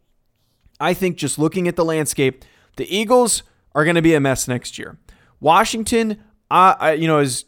I 0.79 0.95
think 0.95 1.17
just 1.17 1.39
looking 1.39 1.67
at 1.67 1.77
the 1.77 1.85
landscape, 1.85 2.45
the 2.77 2.95
Eagles 2.95 3.43
are 3.75 3.85
going 3.85 3.97
to 3.97 4.03
be 4.03 4.15
a 4.15 4.21
mess 4.21 4.47
next 4.47 4.79
year. 4.79 4.99
Washington, 5.41 6.23
uh, 6.51 6.75
I, 6.79 6.93
you 6.93 7.07
know, 7.09 7.19
as 7.19 7.47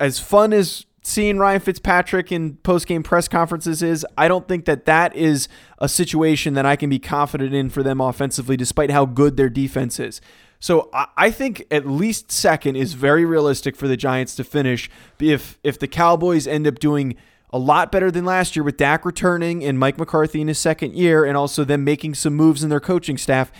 as 0.00 0.18
fun 0.18 0.52
as 0.52 0.86
seeing 1.04 1.38
Ryan 1.38 1.60
Fitzpatrick 1.60 2.32
in 2.32 2.56
post 2.56 2.86
game 2.86 3.02
press 3.02 3.28
conferences 3.28 3.82
is, 3.82 4.06
I 4.16 4.26
don't 4.26 4.48
think 4.48 4.64
that 4.64 4.86
that 4.86 5.14
is 5.14 5.48
a 5.78 5.88
situation 5.88 6.54
that 6.54 6.66
I 6.66 6.76
can 6.76 6.90
be 6.90 6.98
confident 6.98 7.54
in 7.54 7.68
for 7.68 7.82
them 7.82 8.00
offensively, 8.00 8.56
despite 8.56 8.90
how 8.90 9.04
good 9.04 9.36
their 9.36 9.50
defense 9.50 10.00
is. 10.00 10.20
So 10.58 10.88
I- 11.16 11.30
think 11.30 11.66
at 11.70 11.86
least 11.86 12.32
second 12.32 12.76
is 12.76 12.94
very 12.94 13.26
realistic 13.26 13.76
for 13.76 13.86
the 13.86 13.98
Giants 13.98 14.34
to 14.36 14.44
finish. 14.44 14.90
If 15.20 15.58
if 15.62 15.78
the 15.78 15.86
Cowboys 15.86 16.46
end 16.46 16.66
up 16.66 16.78
doing 16.78 17.16
a 17.50 17.58
lot 17.58 17.92
better 17.92 18.10
than 18.10 18.24
last 18.24 18.56
year 18.56 18.62
with 18.64 18.78
Dak 18.78 19.04
returning 19.04 19.62
and 19.62 19.78
Mike 19.78 19.98
McCarthy 19.98 20.40
in 20.40 20.48
his 20.48 20.58
second 20.58 20.94
year, 20.94 21.24
and 21.24 21.36
also 21.36 21.64
them 21.64 21.84
making 21.84 22.14
some 22.14 22.34
moves 22.34 22.64
in 22.64 22.70
their 22.70 22.80
coaching 22.80 23.18
staff, 23.18 23.52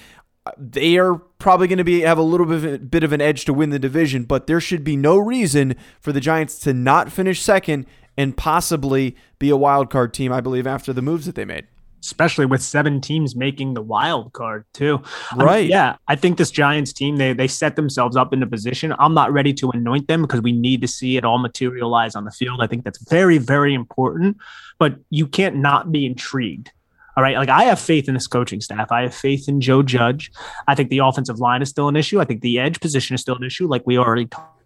they 0.58 0.98
are 0.98 1.14
probably 1.38 1.66
going 1.66 1.78
to 1.78 1.84
be 1.84 2.00
have 2.02 2.18
a 2.18 2.22
little 2.22 2.46
bit 2.46 2.56
of, 2.56 2.64
a, 2.64 2.78
bit 2.78 3.04
of 3.04 3.12
an 3.12 3.20
edge 3.20 3.44
to 3.46 3.54
win 3.54 3.70
the 3.70 3.78
division. 3.78 4.24
But 4.24 4.46
there 4.46 4.60
should 4.60 4.84
be 4.84 4.96
no 4.96 5.16
reason 5.16 5.74
for 6.00 6.12
the 6.12 6.20
Giants 6.20 6.58
to 6.60 6.74
not 6.74 7.10
finish 7.10 7.40
second 7.40 7.86
and 8.16 8.36
possibly 8.36 9.16
be 9.38 9.50
a 9.50 9.56
wild 9.56 9.90
card 9.90 10.12
team. 10.14 10.32
I 10.32 10.40
believe 10.40 10.66
after 10.66 10.92
the 10.92 11.02
moves 11.02 11.26
that 11.26 11.34
they 11.34 11.44
made. 11.44 11.66
especially 12.02 12.44
with 12.44 12.60
seven 12.62 13.00
teams 13.00 13.34
making 13.34 13.72
the 13.72 13.80
wild 13.80 14.34
card 14.34 14.66
too. 14.74 15.00
I 15.32 15.36
mean, 15.36 15.46
Right. 15.46 15.66
yeah, 15.66 15.96
I 16.06 16.16
think 16.16 16.36
this 16.36 16.50
Giants 16.50 16.92
team 16.92 17.16
they 17.16 17.32
they 17.32 17.48
set 17.48 17.76
themselves 17.76 18.14
up 18.14 18.34
in 18.34 18.42
a 18.42 18.46
position. 18.46 18.94
I'm 18.98 19.14
not 19.14 19.32
ready 19.32 19.54
to 19.54 19.70
anoint 19.70 20.06
them 20.08 20.20
because 20.22 20.42
we 20.42 20.52
need 20.52 20.82
to 20.82 20.88
see 20.88 21.16
it 21.16 21.24
all 21.24 21.38
materialize 21.38 22.14
on 22.14 22.24
the 22.26 22.30
field. 22.30 22.60
I 22.60 22.66
think 22.66 22.84
that's 22.84 23.02
very 23.08 23.38
very 23.38 23.72
important, 23.72 24.36
but 24.78 24.96
you 25.08 25.26
can't 25.26 25.56
not 25.56 25.90
be 25.90 26.04
intrigued. 26.04 26.70
All 27.16 27.22
right, 27.22 27.36
like 27.36 27.48
I 27.48 27.64
have 27.64 27.78
faith 27.78 28.08
in 28.08 28.14
this 28.14 28.26
coaching 28.26 28.60
staff. 28.60 28.90
I 28.90 29.02
have 29.02 29.14
faith 29.14 29.48
in 29.48 29.60
Joe 29.60 29.82
Judge. 29.82 30.32
I 30.66 30.74
think 30.74 30.90
the 30.90 30.98
offensive 30.98 31.38
line 31.38 31.62
is 31.62 31.68
still 31.68 31.88
an 31.88 31.96
issue. 31.96 32.20
I 32.20 32.24
think 32.24 32.40
the 32.40 32.58
edge 32.58 32.80
position 32.80 33.14
is 33.14 33.20
still 33.20 33.36
an 33.36 33.44
issue, 33.44 33.68
like 33.68 33.86
we 33.86 33.98
already 33.98 34.26
talked 34.26 34.63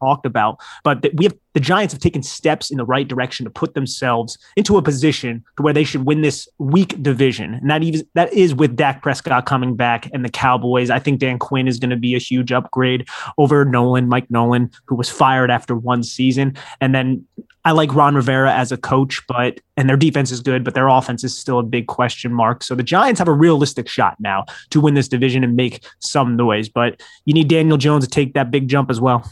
talked 0.00 0.26
about. 0.26 0.58
But 0.84 1.06
we 1.14 1.24
have 1.24 1.34
the 1.56 1.60
Giants 1.60 1.94
have 1.94 2.02
taken 2.02 2.22
steps 2.22 2.70
in 2.70 2.76
the 2.76 2.84
right 2.84 3.08
direction 3.08 3.44
to 3.44 3.50
put 3.50 3.72
themselves 3.72 4.36
into 4.56 4.76
a 4.76 4.82
position 4.82 5.42
to 5.56 5.62
where 5.62 5.72
they 5.72 5.84
should 5.84 6.04
win 6.04 6.20
this 6.20 6.46
weak 6.58 7.02
division. 7.02 7.54
And 7.54 7.70
that 7.70 7.82
even 7.82 8.06
that 8.12 8.30
is 8.34 8.54
with 8.54 8.76
Dak 8.76 9.00
Prescott 9.00 9.46
coming 9.46 9.74
back 9.74 10.10
and 10.12 10.22
the 10.22 10.28
Cowboys. 10.28 10.90
I 10.90 10.98
think 10.98 11.18
Dan 11.18 11.38
Quinn 11.38 11.66
is 11.66 11.78
going 11.78 11.88
to 11.88 11.96
be 11.96 12.14
a 12.14 12.18
huge 12.18 12.52
upgrade 12.52 13.08
over 13.38 13.64
Nolan, 13.64 14.06
Mike 14.06 14.30
Nolan, 14.30 14.70
who 14.84 14.96
was 14.96 15.08
fired 15.08 15.50
after 15.50 15.74
one 15.74 16.02
season. 16.02 16.58
And 16.82 16.94
then 16.94 17.24
I 17.64 17.72
like 17.72 17.94
Ron 17.94 18.14
Rivera 18.14 18.52
as 18.52 18.70
a 18.70 18.76
coach, 18.76 19.22
but 19.26 19.58
and 19.78 19.88
their 19.88 19.96
defense 19.96 20.30
is 20.30 20.40
good, 20.40 20.62
but 20.62 20.74
their 20.74 20.88
offense 20.88 21.24
is 21.24 21.38
still 21.38 21.58
a 21.58 21.62
big 21.62 21.86
question 21.86 22.34
mark. 22.34 22.62
So 22.62 22.74
the 22.74 22.82
Giants 22.82 23.18
have 23.18 23.28
a 23.28 23.32
realistic 23.32 23.88
shot 23.88 24.20
now 24.20 24.44
to 24.70 24.80
win 24.80 24.92
this 24.92 25.08
division 25.08 25.42
and 25.42 25.56
make 25.56 25.82
some 26.00 26.36
noise. 26.36 26.68
But 26.68 27.02
you 27.24 27.32
need 27.32 27.48
Daniel 27.48 27.78
Jones 27.78 28.04
to 28.04 28.10
take 28.10 28.34
that 28.34 28.50
big 28.50 28.68
jump 28.68 28.90
as 28.90 29.00
well 29.00 29.26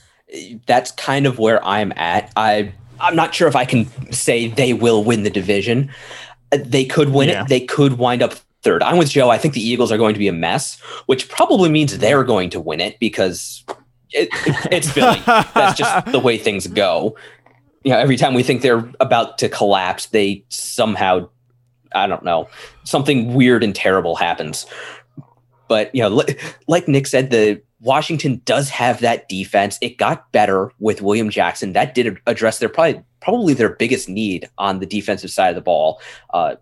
that's 0.66 0.90
kind 0.92 1.26
of 1.26 1.38
where 1.38 1.64
I'm 1.64 1.92
at. 1.96 2.32
I 2.36 2.72
I'm 3.00 3.16
not 3.16 3.34
sure 3.34 3.48
if 3.48 3.56
I 3.56 3.64
can 3.64 3.86
say 4.12 4.48
they 4.48 4.72
will 4.72 5.04
win 5.04 5.22
the 5.24 5.30
division. 5.30 5.90
Uh, 6.52 6.58
They 6.64 6.84
could 6.84 7.10
win 7.10 7.28
Yeah. 7.28 7.42
it. 7.42 7.48
They 7.48 7.60
could 7.60 7.98
wind 7.98 8.22
up 8.22 8.34
third. 8.62 8.82
I'm 8.82 8.96
with 8.96 9.10
Joe. 9.10 9.30
I 9.30 9.38
think 9.38 9.54
the 9.54 9.60
Eagles 9.60 9.92
are 9.92 9.98
going 9.98 10.14
to 10.14 10.18
be 10.18 10.28
a 10.28 10.32
mess, 10.32 10.80
which 11.06 11.28
probably 11.28 11.68
means 11.68 11.98
they're 11.98 12.24
going 12.24 12.50
to 12.50 12.60
win 12.60 12.80
it 12.80 12.98
because 12.98 13.64
it, 14.12 14.28
it's 14.72 14.90
Philly. 14.90 15.20
That's 15.26 15.76
just 15.78 16.06
the 16.06 16.20
way 16.20 16.38
things 16.38 16.66
go. 16.68 17.16
you 17.84 17.90
know, 17.92 17.98
every 17.98 18.16
time 18.16 18.32
we 18.32 18.42
think 18.42 18.62
they're 18.62 18.88
about 19.00 19.36
to 19.38 19.48
collapse, 19.48 20.06
they 20.06 20.44
somehow, 20.48 21.28
I 21.94 22.06
don't 22.06 22.24
know, 22.24 22.48
something 22.84 23.34
weird 23.34 23.62
and 23.62 23.74
terrible 23.74 24.16
happens. 24.16 24.64
But 25.68 25.94
you 25.94 26.02
know, 26.02 26.24
like 26.68 26.88
Nick 26.88 27.06
said, 27.06 27.30
the 27.30 27.60
Washington 27.80 28.40
does 28.44 28.70
have 28.70 29.00
that 29.00 29.28
defense. 29.28 29.78
It 29.80 29.98
got 29.98 30.30
better 30.32 30.72
with 30.78 31.02
William 31.02 31.30
Jackson. 31.30 31.74
That 31.74 31.94
did 31.94 32.18
address 32.26 32.58
their 32.58 32.68
probably 32.68 33.02
probably 33.20 33.54
their 33.54 33.74
biggest 33.74 34.08
need 34.08 34.48
on 34.58 34.80
the 34.80 34.86
defensive 34.86 35.30
side 35.30 35.50
of 35.50 35.54
the 35.54 35.60
ball. 35.60 36.00
Uh, 36.32 36.56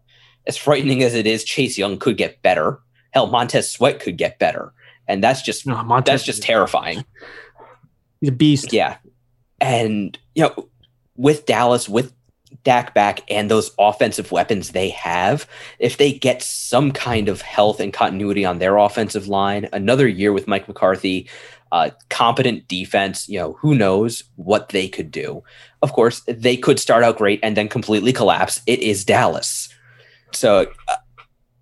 as 0.47 0.57
frightening 0.57 1.03
as 1.03 1.15
it 1.15 1.27
is, 1.27 1.45
Chase 1.45 1.79
Young 1.79 1.99
could 1.99 2.17
get 2.17 2.43
better. 2.43 2.81
Hell, 3.13 3.29
Montez 3.29 3.71
Sweat 3.71 4.01
could 4.01 4.17
get 4.17 4.39
better, 4.39 4.73
and 5.07 5.23
that's 5.23 5.43
just 5.43 5.67
no, 5.67 5.83
Montez, 5.85 6.13
that's 6.13 6.25
just 6.25 6.43
terrifying. 6.43 7.05
He's 8.21 8.31
a 8.31 8.33
beast. 8.33 8.73
Yeah, 8.73 8.97
and 9.61 10.19
you 10.35 10.43
know, 10.43 10.69
with 11.17 11.47
Dallas, 11.47 11.89
with 11.89 12.13
Dak 12.65 12.95
back 12.95 13.23
and 13.29 13.51
those 13.51 13.73
offensive 13.79 14.33
weapons 14.33 14.71
they 14.71 14.91
have, 14.91 15.47
if 15.79 15.97
they 15.97 16.13
get 16.13 16.43
some 16.43 16.93
kind 16.93 17.29
of 17.29 17.43
health 17.43 17.81
and 17.81 17.93
continuity 17.93 18.45
on 18.45 18.59
their 18.59 18.77
offensive 18.77 19.29
line, 19.29 19.69
another 19.73 20.07
year 20.07 20.33
with 20.33 20.49
Mike 20.49 20.69
McCarthy, 20.69 21.29
uh, 21.73 21.91
competent 22.11 22.69
defense, 22.69 23.29
you 23.29 23.39
know, 23.39 23.55
who 23.55 23.75
knows 23.75 24.25
what 24.37 24.69
they 24.69 24.89
could 24.89 25.11
do. 25.11 25.43
Of 25.81 25.93
course, 25.93 26.21
they 26.27 26.57
could 26.57 26.79
start 26.79 27.03
out 27.03 27.17
great 27.17 27.41
and 27.43 27.57
then 27.57 27.69
completely 27.69 28.13
collapse. 28.13 28.61
It 28.67 28.81
is 28.81 29.05
Dallas. 29.05 29.69
So 30.33 30.71
uh, 30.89 30.97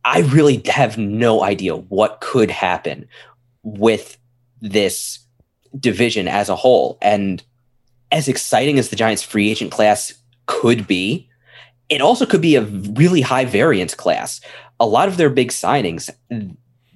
I 0.05 0.21
really 0.21 0.63
have 0.67 0.99
no 0.99 1.43
idea 1.43 1.77
what 1.77 2.21
could 2.21 2.51
happen 2.51 3.07
with 3.63 4.19
this 4.61 5.21
division 5.79 6.27
as 6.27 6.49
a 6.49 6.57
whole. 6.57 6.99
And 7.01 7.43
as 8.11 8.27
exciting 8.27 8.79
as 8.79 8.89
the 8.89 8.97
Giants 8.97 9.23
free 9.23 9.51
agent 9.51 9.71
class 9.71 10.13
could 10.51 10.87
be, 10.87 11.29
it 11.89 12.01
also 12.01 12.27
could 12.27 12.43
be 12.43 12.57
a 12.57 12.63
really 12.63 13.21
high 13.21 13.45
variance 13.45 13.95
class. 13.95 14.41
A 14.81 14.87
lot 14.87 15.09
of 15.09 15.17
their 15.17 15.31
big 15.31 15.51
signings, 15.51 16.11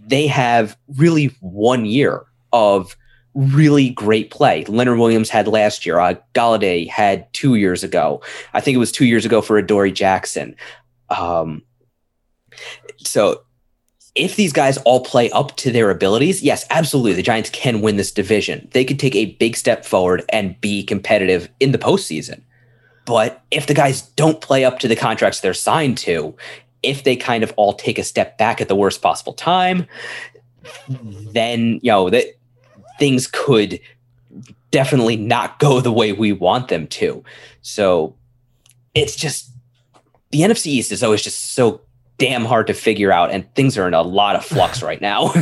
they 0.07 0.27
have 0.27 0.77
really 0.97 1.27
one 1.41 1.87
year 1.87 2.25
of 2.53 2.97
really 3.35 3.91
great 3.91 4.31
play. 4.31 4.65
Leonard 4.65 4.99
Williams 4.99 5.31
had 5.31 5.47
last 5.47 5.87
year. 5.87 6.01
Uh, 6.01 6.15
Golladay 6.35 6.89
had 6.89 7.33
two 7.33 7.55
years 7.55 7.85
ago. 7.85 8.21
I 8.55 8.61
think 8.61 8.75
it 8.75 8.79
was 8.79 8.93
two 8.93 9.07
years 9.07 9.25
ago 9.25 9.41
for 9.41 9.57
Adoree 9.57 9.93
Jackson. 9.93 10.57
Um, 11.11 11.63
so 12.99 13.43
if 14.15 14.37
these 14.37 14.53
guys 14.53 14.79
all 14.79 15.01
play 15.01 15.31
up 15.31 15.57
to 15.59 15.71
their 15.71 15.91
abilities, 15.91 16.43
yes, 16.43 16.67
absolutely, 16.71 17.15
the 17.15 17.23
Giants 17.23 17.51
can 17.51 17.81
win 17.81 17.97
this 17.97 18.13
division. 18.13 18.69
They 18.73 18.85
could 18.85 18.99
take 18.99 19.17
a 19.17 19.35
big 19.37 19.57
step 19.57 19.85
forward 19.85 20.25
and 20.29 20.61
be 20.61 20.85
competitive 20.85 21.49
in 21.61 21.73
the 21.73 21.79
postseason. 21.79 22.43
But 23.07 23.43
if 23.51 23.67
the 23.67 23.75
guys 23.75 24.03
don't 24.03 24.41
play 24.41 24.65
up 24.65 24.79
to 24.81 24.89
the 24.89 24.97
contracts 24.97 25.41
they're 25.41 25.55
signed 25.55 25.99
to, 25.99 26.35
if 26.83 27.05
they 27.05 27.17
kind 27.17 27.43
of 27.43 27.53
all 27.57 27.73
take 27.73 27.99
a 27.99 28.05
step 28.05 28.39
back 28.39 28.61
at 28.61 28.69
the 28.69 28.77
worst 28.77 29.03
possible 29.03 29.33
time, 29.33 29.87
then 30.89 31.81
you 31.83 31.91
know 31.91 32.11
that 32.11 32.25
things 32.99 33.27
could 33.27 33.81
definitely 34.71 35.17
not 35.17 35.59
go 35.59 35.81
the 35.81 35.93
way 35.93 36.13
we 36.13 36.33
want 36.33 36.69
them 36.69 36.87
to. 36.89 37.23
So 37.63 38.17
it's 38.95 39.17
just 39.17 39.51
the 40.31 40.41
NFC 40.41 40.67
East 40.67 40.93
is 40.93 41.03
always 41.03 41.23
just 41.23 41.53
so 41.55 41.81
damn 42.19 42.45
hard 42.45 42.67
to 42.67 42.75
figure 42.75 43.13
out, 43.13 43.31
and 43.31 43.53
things 43.55 43.79
are 43.79 43.87
in 43.87 43.95
a 43.95 44.03
lot 44.03 44.37
of 44.37 44.45
flux 44.45 44.83
right 44.83 45.01
now. 45.01 45.33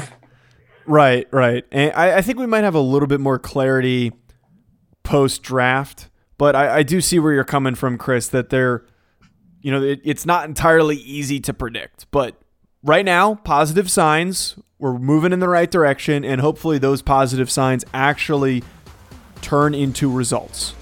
right, 0.86 1.26
right. 1.30 1.64
And 1.70 1.92
I, 1.94 2.18
I, 2.18 2.22
think 2.22 2.38
we 2.38 2.46
might 2.46 2.64
have 2.64 2.74
a 2.74 2.80
little 2.80 3.08
bit 3.08 3.20
more 3.20 3.38
clarity 3.38 4.12
post 5.02 5.42
draft, 5.42 6.08
but 6.42 6.56
I, 6.56 6.78
I, 6.78 6.82
do 6.82 7.00
see 7.00 7.20
where 7.20 7.32
you're 7.32 7.44
coming 7.44 7.76
from, 7.76 7.96
Chris, 7.96 8.26
that 8.30 8.50
they're, 8.50 8.84
you 9.60 9.70
know, 9.70 9.80
it, 9.80 10.00
it's 10.02 10.26
not 10.26 10.48
entirely 10.48 10.96
easy 10.96 11.38
to 11.38 11.54
predict. 11.54 12.06
But 12.10 12.34
right 12.82 13.04
now, 13.04 13.36
positive 13.36 13.88
signs. 13.88 14.56
We're 14.76 14.98
moving 14.98 15.32
in 15.32 15.38
the 15.38 15.48
right 15.48 15.70
direction, 15.70 16.24
and 16.24 16.40
hopefully 16.40 16.78
those 16.78 17.00
positive 17.00 17.48
signs 17.48 17.84
actually 17.94 18.64
turn 19.40 19.72
into 19.72 20.10
results. 20.10 20.74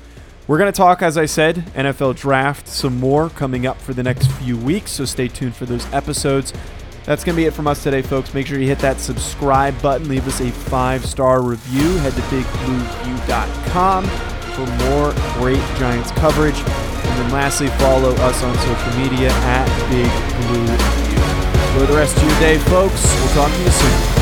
We're 0.46 0.56
going 0.56 0.72
to 0.72 0.76
talk, 0.78 1.02
as 1.02 1.18
I 1.18 1.26
said, 1.26 1.56
NFL 1.74 2.16
draft 2.16 2.66
some 2.66 2.98
more 2.98 3.28
coming 3.28 3.66
up 3.66 3.78
for 3.82 3.92
the 3.92 4.02
next 4.02 4.32
few 4.32 4.56
weeks, 4.56 4.92
so 4.92 5.04
stay 5.04 5.28
tuned 5.28 5.54
for 5.54 5.66
those 5.66 5.84
episodes. 5.92 6.54
That's 7.04 7.22
going 7.22 7.36
to 7.36 7.42
be 7.42 7.44
it 7.44 7.52
from 7.52 7.66
us 7.66 7.82
today, 7.82 8.00
folks. 8.00 8.32
Make 8.32 8.46
sure 8.46 8.58
you 8.58 8.66
hit 8.66 8.78
that 8.78 8.98
subscribe 8.98 9.82
button, 9.82 10.08
leave 10.08 10.26
us 10.26 10.40
a 10.40 10.50
five 10.50 11.04
star 11.04 11.42
review. 11.42 11.98
Head 11.98 12.14
to 12.14 12.22
bigblueview.com 12.22 14.39
for 14.66 14.84
more 14.90 15.12
great 15.34 15.62
Giants 15.78 16.10
coverage. 16.12 16.58
And 16.58 17.18
then 17.18 17.30
lastly, 17.32 17.68
follow 17.78 18.10
us 18.10 18.42
on 18.42 18.54
social 18.56 18.98
media 18.98 19.30
at 19.30 19.66
Big 19.88 20.10
Blue 20.48 20.66
View. 20.66 21.20
Enjoy 21.72 21.86
the 21.86 21.98
rest 21.98 22.16
of 22.16 22.22
your 22.24 22.40
day, 22.40 22.58
folks. 22.58 23.02
We'll 23.20 23.34
talk 23.34 23.50
to 23.50 23.62
you 23.62 23.70
soon. 23.70 24.16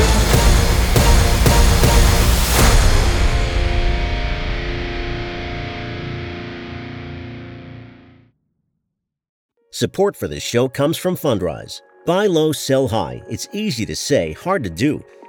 Support 9.71 10.17
for 10.17 10.27
this 10.27 10.43
show 10.43 10.67
comes 10.67 10.97
from 10.97 11.15
Fundrise. 11.15 11.81
Buy 12.05 12.25
low, 12.27 12.51
sell 12.51 12.89
high. 12.89 13.21
It's 13.29 13.47
easy 13.53 13.85
to 13.85 13.95
say, 13.95 14.33
hard 14.33 14.63
to 14.63 14.69
do. 14.69 15.03